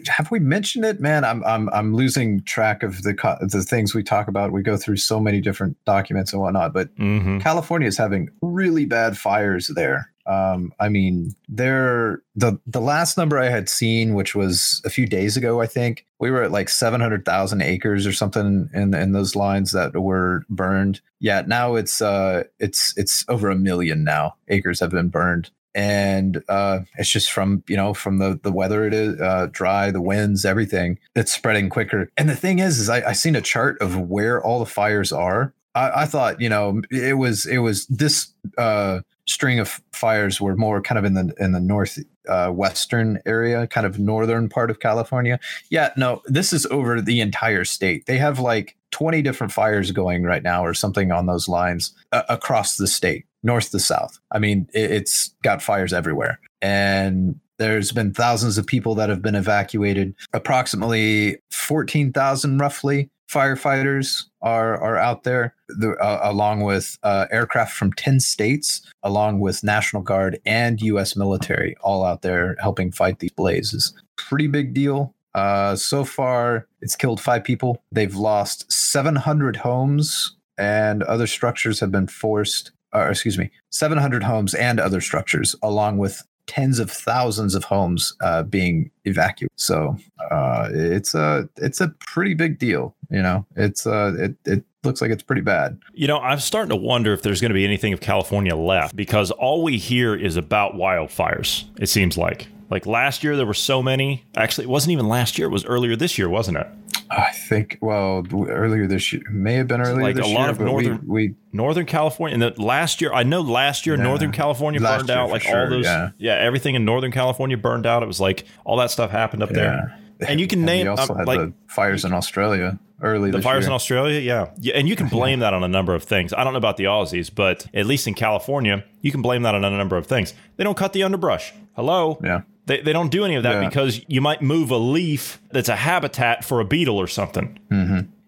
have 0.07 0.31
we 0.31 0.39
mentioned 0.39 0.85
it? 0.85 0.99
Man, 0.99 1.23
I'm 1.23 1.43
I'm 1.43 1.69
I'm 1.69 1.93
losing 1.93 2.43
track 2.43 2.83
of 2.83 3.03
the 3.03 3.13
the 3.41 3.63
things 3.63 3.93
we 3.93 4.03
talk 4.03 4.27
about. 4.27 4.51
We 4.51 4.61
go 4.61 4.77
through 4.77 4.97
so 4.97 5.19
many 5.19 5.41
different 5.41 5.77
documents 5.85 6.33
and 6.33 6.41
whatnot, 6.41 6.73
but 6.73 6.93
mm-hmm. 6.95 7.39
California 7.39 7.87
is 7.87 7.97
having 7.97 8.29
really 8.41 8.85
bad 8.85 9.17
fires 9.17 9.67
there. 9.67 10.11
Um, 10.27 10.71
I 10.79 10.89
mean, 10.89 11.35
there 11.47 12.21
the 12.35 12.59
the 12.65 12.81
last 12.81 13.17
number 13.17 13.39
I 13.39 13.49
had 13.49 13.69
seen, 13.69 14.13
which 14.13 14.35
was 14.35 14.81
a 14.85 14.89
few 14.89 15.07
days 15.07 15.35
ago, 15.35 15.61
I 15.61 15.67
think 15.67 16.05
we 16.19 16.31
were 16.31 16.43
at 16.43 16.51
like 16.51 16.69
seven 16.69 17.01
hundred 17.01 17.25
thousand 17.25 17.61
acres 17.61 18.05
or 18.05 18.13
something 18.13 18.69
in 18.73 18.93
in 18.93 19.11
those 19.11 19.35
lines 19.35 19.71
that 19.71 19.99
were 19.99 20.43
burned. 20.49 21.01
Yeah, 21.19 21.43
now 21.45 21.75
it's 21.75 22.01
uh 22.01 22.43
it's 22.59 22.93
it's 22.97 23.25
over 23.27 23.49
a 23.49 23.55
million 23.55 24.03
now 24.03 24.35
acres 24.47 24.79
have 24.79 24.91
been 24.91 25.09
burned 25.09 25.49
and 25.73 26.43
uh, 26.49 26.79
it's 26.97 27.09
just 27.09 27.31
from 27.31 27.63
you 27.67 27.75
know 27.75 27.93
from 27.93 28.17
the 28.17 28.39
the 28.43 28.51
weather 28.51 28.85
it 28.85 28.93
is 28.93 29.19
uh, 29.21 29.47
dry 29.51 29.91
the 29.91 30.01
winds 30.01 30.45
everything 30.45 30.99
that's 31.13 31.31
spreading 31.31 31.69
quicker. 31.69 32.09
And 32.17 32.29
the 32.29 32.35
thing 32.35 32.59
is 32.59 32.79
is 32.79 32.89
I, 32.89 33.09
I 33.09 33.13
seen 33.13 33.35
a 33.35 33.41
chart 33.41 33.81
of 33.81 33.97
where 33.97 34.43
all 34.43 34.59
the 34.59 34.65
fires 34.65 35.11
are. 35.11 35.53
I, 35.75 36.01
I 36.01 36.05
thought 36.05 36.41
you 36.41 36.49
know 36.49 36.81
it 36.91 37.17
was 37.17 37.45
it 37.45 37.59
was 37.59 37.85
this 37.87 38.33
uh, 38.57 39.01
string 39.25 39.59
of 39.59 39.81
fires 39.93 40.41
were 40.41 40.55
more 40.55 40.81
kind 40.81 40.99
of 40.99 41.05
in 41.05 41.13
the 41.13 41.33
in 41.39 41.53
the 41.53 41.61
north 41.61 41.99
uh, 42.27 42.49
western 42.49 43.19
area 43.25 43.65
kind 43.67 43.85
of 43.87 43.97
northern 43.97 44.49
part 44.49 44.69
of 44.69 44.79
california. 44.79 45.39
Yeah 45.69 45.91
no 45.95 46.21
this 46.25 46.51
is 46.53 46.65
over 46.67 47.01
the 47.01 47.21
entire 47.21 47.65
state. 47.65 48.05
They 48.05 48.17
have 48.17 48.39
like 48.39 48.75
20 48.91 49.21
different 49.21 49.53
fires 49.53 49.91
going 49.91 50.23
right 50.23 50.43
now 50.43 50.65
or 50.65 50.73
something 50.73 51.13
on 51.13 51.25
those 51.25 51.47
lines 51.47 51.93
uh, 52.11 52.23
across 52.27 52.75
the 52.75 52.87
state 52.87 53.25
north 53.43 53.71
to 53.71 53.79
south. 53.79 54.19
I 54.31 54.39
mean, 54.39 54.67
it, 54.73 54.91
it's 54.91 55.33
got 55.43 55.61
fires 55.61 55.93
everywhere. 55.93 56.39
And 56.61 57.39
there's 57.57 57.91
been 57.91 58.13
thousands 58.13 58.57
of 58.57 58.65
people 58.65 58.95
that 58.95 59.09
have 59.09 59.21
been 59.21 59.35
evacuated. 59.35 60.15
Approximately 60.33 61.37
14,000 61.51 62.57
roughly 62.57 63.09
firefighters 63.31 64.25
are 64.41 64.81
are 64.81 64.97
out 64.97 65.23
there 65.23 65.55
the, 65.69 65.91
uh, 66.01 66.19
along 66.23 66.61
with 66.61 66.97
uh, 67.03 67.27
aircraft 67.31 67.73
from 67.73 67.93
10 67.93 68.19
states 68.19 68.81
along 69.03 69.39
with 69.39 69.63
national 69.63 70.01
guard 70.01 70.39
and 70.45 70.81
us 70.81 71.15
military 71.15 71.75
all 71.81 72.03
out 72.03 72.23
there 72.23 72.57
helping 72.59 72.91
fight 72.91 73.19
these 73.19 73.31
blazes 73.31 73.93
pretty 74.17 74.47
big 74.47 74.73
deal 74.73 75.15
uh, 75.33 75.75
so 75.77 76.03
far 76.03 76.67
it's 76.81 76.97
killed 76.97 77.21
five 77.21 77.43
people 77.43 77.81
they've 77.93 78.15
lost 78.15 78.69
700 78.69 79.55
homes 79.55 80.35
and 80.57 81.01
other 81.03 81.27
structures 81.27 81.79
have 81.79 81.91
been 81.91 82.07
forced 82.07 82.71
or 82.93 83.09
excuse 83.09 83.37
me, 83.37 83.51
700 83.69 84.23
homes 84.23 84.53
and 84.53 84.79
other 84.79 85.01
structures, 85.01 85.55
along 85.61 85.97
with 85.97 86.23
tens 86.47 86.79
of 86.79 86.91
thousands 86.91 87.55
of 87.55 87.63
homes 87.63 88.13
uh, 88.21 88.43
being 88.43 88.91
evacuated. 89.05 89.51
So, 89.55 89.95
uh, 90.29 90.69
it's 90.71 91.13
a 91.13 91.47
it's 91.57 91.81
a 91.81 91.89
pretty 91.99 92.33
big 92.33 92.59
deal. 92.59 92.95
You 93.09 93.21
know, 93.21 93.45
it's 93.55 93.85
uh, 93.87 94.13
it 94.17 94.35
it 94.45 94.63
looks 94.83 95.01
like 95.01 95.11
it's 95.11 95.23
pretty 95.23 95.41
bad. 95.41 95.79
You 95.93 96.07
know, 96.07 96.19
I'm 96.19 96.39
starting 96.39 96.69
to 96.69 96.75
wonder 96.75 97.13
if 97.13 97.21
there's 97.21 97.41
going 97.41 97.49
to 97.49 97.55
be 97.55 97.65
anything 97.65 97.93
of 97.93 98.01
California 98.01 98.55
left 98.55 98.95
because 98.95 99.31
all 99.31 99.63
we 99.63 99.77
hear 99.77 100.15
is 100.15 100.37
about 100.37 100.73
wildfires. 100.73 101.65
It 101.79 101.87
seems 101.87 102.17
like. 102.17 102.47
Like 102.69 102.85
last 102.85 103.21
year, 103.21 103.35
there 103.35 103.45
were 103.45 103.53
so 103.53 103.83
many. 103.83 104.23
Actually, 104.35 104.63
it 104.63 104.69
wasn't 104.69 104.93
even 104.93 105.09
last 105.09 105.37
year. 105.37 105.47
It 105.47 105.51
was 105.51 105.65
earlier 105.65 105.97
this 105.97 106.17
year, 106.17 106.29
wasn't 106.29 106.57
it? 106.57 106.67
I 107.11 107.31
think. 107.31 107.77
Well, 107.81 108.23
earlier 108.47 108.87
this 108.87 109.11
year 109.11 109.21
may 109.29 109.55
have 109.55 109.67
been 109.67 109.81
earlier 109.81 110.01
like 110.01 110.15
this 110.15 110.25
a 110.25 110.29
lot 110.29 110.43
year, 110.43 110.49
of 110.51 110.59
northern 110.61 111.01
we, 111.05 111.27
we 111.27 111.35
Northern 111.51 111.85
California. 111.85 112.33
And 112.33 112.41
the 112.41 112.61
last 112.61 113.01
year, 113.01 113.11
I 113.11 113.23
know 113.23 113.41
last 113.41 113.85
year 113.85 113.97
Yeah. 113.97 114.03
Northern 114.03 114.31
California 114.31 114.79
burned 114.79 115.09
out. 115.09 115.29
Like 115.29 115.41
sure, 115.43 115.65
all 115.65 115.69
those, 115.69 115.85
yeah. 115.85 116.11
yeah. 116.17 116.35
everything 116.35 116.75
in 116.75 116.85
Northern 116.85 117.11
California 117.11 117.57
burned 117.57 117.85
out. 117.85 118.01
It 118.01 118.07
was 118.07 118.21
like 118.21 118.45
all 118.63 118.77
that 118.77 118.91
stuff 118.91 119.11
happened 119.11 119.43
up 119.43 119.49
there. 119.49 119.97
And 120.25 120.39
you 120.39 120.47
can 120.47 120.59
And 120.61 120.65
name 120.65 120.87
also 120.87 121.13
um, 121.13 121.19
had 121.19 121.27
like 121.27 121.39
the 121.39 121.53
fires 121.67 122.05
in 122.05 122.13
Australia 122.13 122.79
early. 123.01 123.31
the 123.31 123.41
fires 123.41 123.63
year. 123.63 123.71
in 123.71 123.73
Australia, 123.73 124.19
yeah. 124.19 124.51
yeah, 124.59 124.75
and 124.75 124.87
you 124.87 124.95
can 124.95 125.07
blame 125.17 125.39
that 125.39 125.53
on 125.53 125.63
a 125.63 125.67
number 125.67 125.93
of 125.93 126.03
things. 126.03 126.33
I 126.33 126.43
don't 126.43 126.53
know 126.53 126.57
about 126.57 126.77
the 126.77 126.85
Aussies, 126.85 127.33
but 127.33 127.65
at 127.73 127.85
least 127.85 128.07
in 128.07 128.13
California, 128.13 128.85
you 129.01 129.11
can 129.11 129.21
blame 129.21 129.41
that 129.43 129.55
on 129.55 129.63
a 129.65 129.69
number 129.71 129.97
of 129.97 130.07
things. 130.07 130.33
They 130.57 130.63
don't 130.63 130.77
cut 130.77 130.93
the 130.93 131.03
underbrush. 131.03 131.53
Hello, 131.75 132.19
Yeah. 132.23 132.41
They, 132.67 132.81
they 132.81 132.93
don't 132.93 133.11
do 133.11 133.25
any 133.25 133.35
of 133.35 133.43
that 133.43 133.61
Yeah. 133.61 133.67
because 133.69 134.01
you 134.07 134.21
might 134.21 134.41
move 134.41 134.71
a 134.71 134.77
leaf 134.77 135.41
that's 135.51 135.69
a 135.69 135.75
habitat 135.75 136.45
for 136.45 136.59
a 136.59 136.65
beetle 136.65 136.97
or 136.97 137.07
something. 137.07 137.57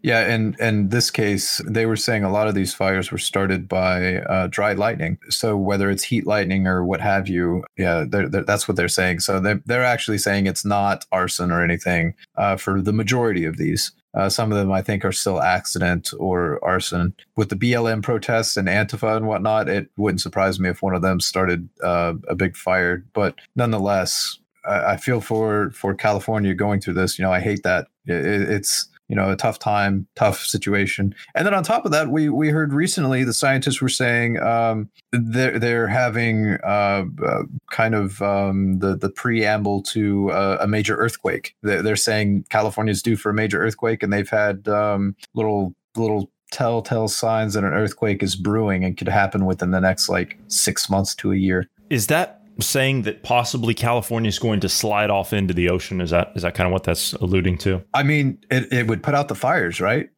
Yeah, 0.01 0.19
and 0.19 0.59
in 0.59 0.89
this 0.89 1.09
case, 1.09 1.61
they 1.65 1.85
were 1.85 1.95
saying 1.95 2.25
a 2.25 2.29
lot 2.31 2.49
of 2.49 2.55
these 2.55 2.73
fires 2.73 3.09
were 3.09 3.17
started 3.17 3.69
by 3.69 4.17
uh, 4.17 4.47
dry 4.47 4.73
lightning. 4.73 5.17
So 5.29 5.55
whether 5.55 5.89
it's 5.89 6.03
heat 6.03 6.27
lightning 6.27 6.67
or 6.67 6.83
what 6.83 6.99
have 6.99 7.29
you, 7.29 7.63
yeah, 7.77 8.03
they're, 8.05 8.27
they're, 8.27 8.43
that's 8.43 8.67
what 8.67 8.75
they're 8.75 8.89
saying. 8.89 9.21
So 9.21 9.39
they're, 9.39 9.61
they're 9.65 9.85
actually 9.85 10.17
saying 10.17 10.45
it's 10.45 10.65
not 10.65 11.05
arson 11.13 11.51
or 11.53 11.63
anything 11.63 12.15
uh, 12.35 12.57
for 12.57 12.81
the 12.81 12.91
majority 12.91 13.45
of 13.45 13.55
these. 13.55 13.93
Uh, 14.13 14.29
some 14.29 14.51
of 14.51 14.57
them, 14.57 14.71
I 14.71 14.81
think, 14.81 15.03
are 15.03 15.11
still 15.11 15.41
accident 15.41 16.11
or 16.19 16.63
arson. 16.63 17.15
With 17.35 17.49
the 17.49 17.55
BLM 17.55 18.03
protests 18.03 18.57
and 18.57 18.67
Antifa 18.67 19.17
and 19.17 19.27
whatnot, 19.27 19.69
it 19.69 19.89
wouldn't 19.97 20.21
surprise 20.21 20.59
me 20.59 20.69
if 20.69 20.81
one 20.81 20.93
of 20.93 21.01
them 21.01 21.19
started 21.19 21.67
uh, 21.83 22.13
a 22.27 22.35
big 22.35 22.55
fire. 22.55 23.03
But 23.13 23.35
nonetheless, 23.55 24.37
I, 24.65 24.93
I 24.93 24.97
feel 24.97 25.19
for 25.19 25.71
for 25.71 25.93
California 25.95 26.53
going 26.53 26.79
through 26.79 26.93
this. 26.95 27.17
You 27.17 27.25
know, 27.25 27.31
I 27.31 27.39
hate 27.39 27.63
that. 27.63 27.87
It, 28.05 28.23
it's 28.25 28.87
you 29.13 29.17
know 29.17 29.29
a 29.29 29.35
tough 29.35 29.59
time 29.59 30.07
tough 30.15 30.39
situation. 30.43 31.13
And 31.35 31.45
then 31.45 31.53
on 31.53 31.63
top 31.63 31.85
of 31.85 31.91
that 31.91 32.09
we 32.09 32.29
we 32.29 32.49
heard 32.49 32.73
recently 32.73 33.23
the 33.23 33.31
scientists 33.31 33.79
were 33.79 33.87
saying 33.87 34.39
um 34.39 34.89
they're 35.11 35.59
they're 35.59 35.87
having 35.87 36.57
uh, 36.63 37.03
uh 37.23 37.43
kind 37.69 37.93
of 37.93 38.23
um 38.23 38.79
the 38.79 38.97
the 38.97 39.11
preamble 39.11 39.83
to 39.83 40.31
uh, 40.31 40.57
a 40.59 40.67
major 40.67 40.95
earthquake. 40.95 41.55
They're, 41.61 41.83
they're 41.83 41.95
saying 41.95 42.45
california's 42.49 43.03
due 43.03 43.15
for 43.15 43.29
a 43.29 43.35
major 43.35 43.59
earthquake 43.61 44.01
and 44.01 44.11
they've 44.11 44.27
had 44.27 44.67
um 44.67 45.15
little 45.35 45.75
little 45.95 46.31
telltale 46.51 47.07
signs 47.07 47.53
that 47.53 47.63
an 47.63 47.73
earthquake 47.73 48.23
is 48.23 48.35
brewing 48.35 48.83
and 48.83 48.97
could 48.97 49.09
happen 49.09 49.45
within 49.45 49.69
the 49.69 49.79
next 49.79 50.09
like 50.09 50.39
six 50.47 50.89
months 50.89 51.13
to 51.13 51.31
a 51.31 51.35
year. 51.35 51.69
Is 51.91 52.07
that 52.07 52.42
saying 52.59 53.03
that 53.03 53.23
possibly 53.23 53.73
California 53.73 54.29
is 54.29 54.39
going 54.39 54.59
to 54.61 54.69
slide 54.69 55.09
off 55.09 55.33
into 55.33 55.53
the 55.53 55.69
ocean? 55.69 56.01
Is 56.01 56.09
that 56.11 56.31
is 56.35 56.41
that 56.43 56.53
kind 56.53 56.67
of 56.67 56.71
what 56.73 56.83
that's 56.83 57.13
alluding 57.13 57.57
to? 57.59 57.83
i 57.93 58.03
mean 58.03 58.37
it, 58.51 58.71
it 58.71 58.87
would 58.87 59.01
put 59.03 59.15
out 59.15 59.27
the 59.27 59.35
fires 59.35 59.79
right 59.81 60.09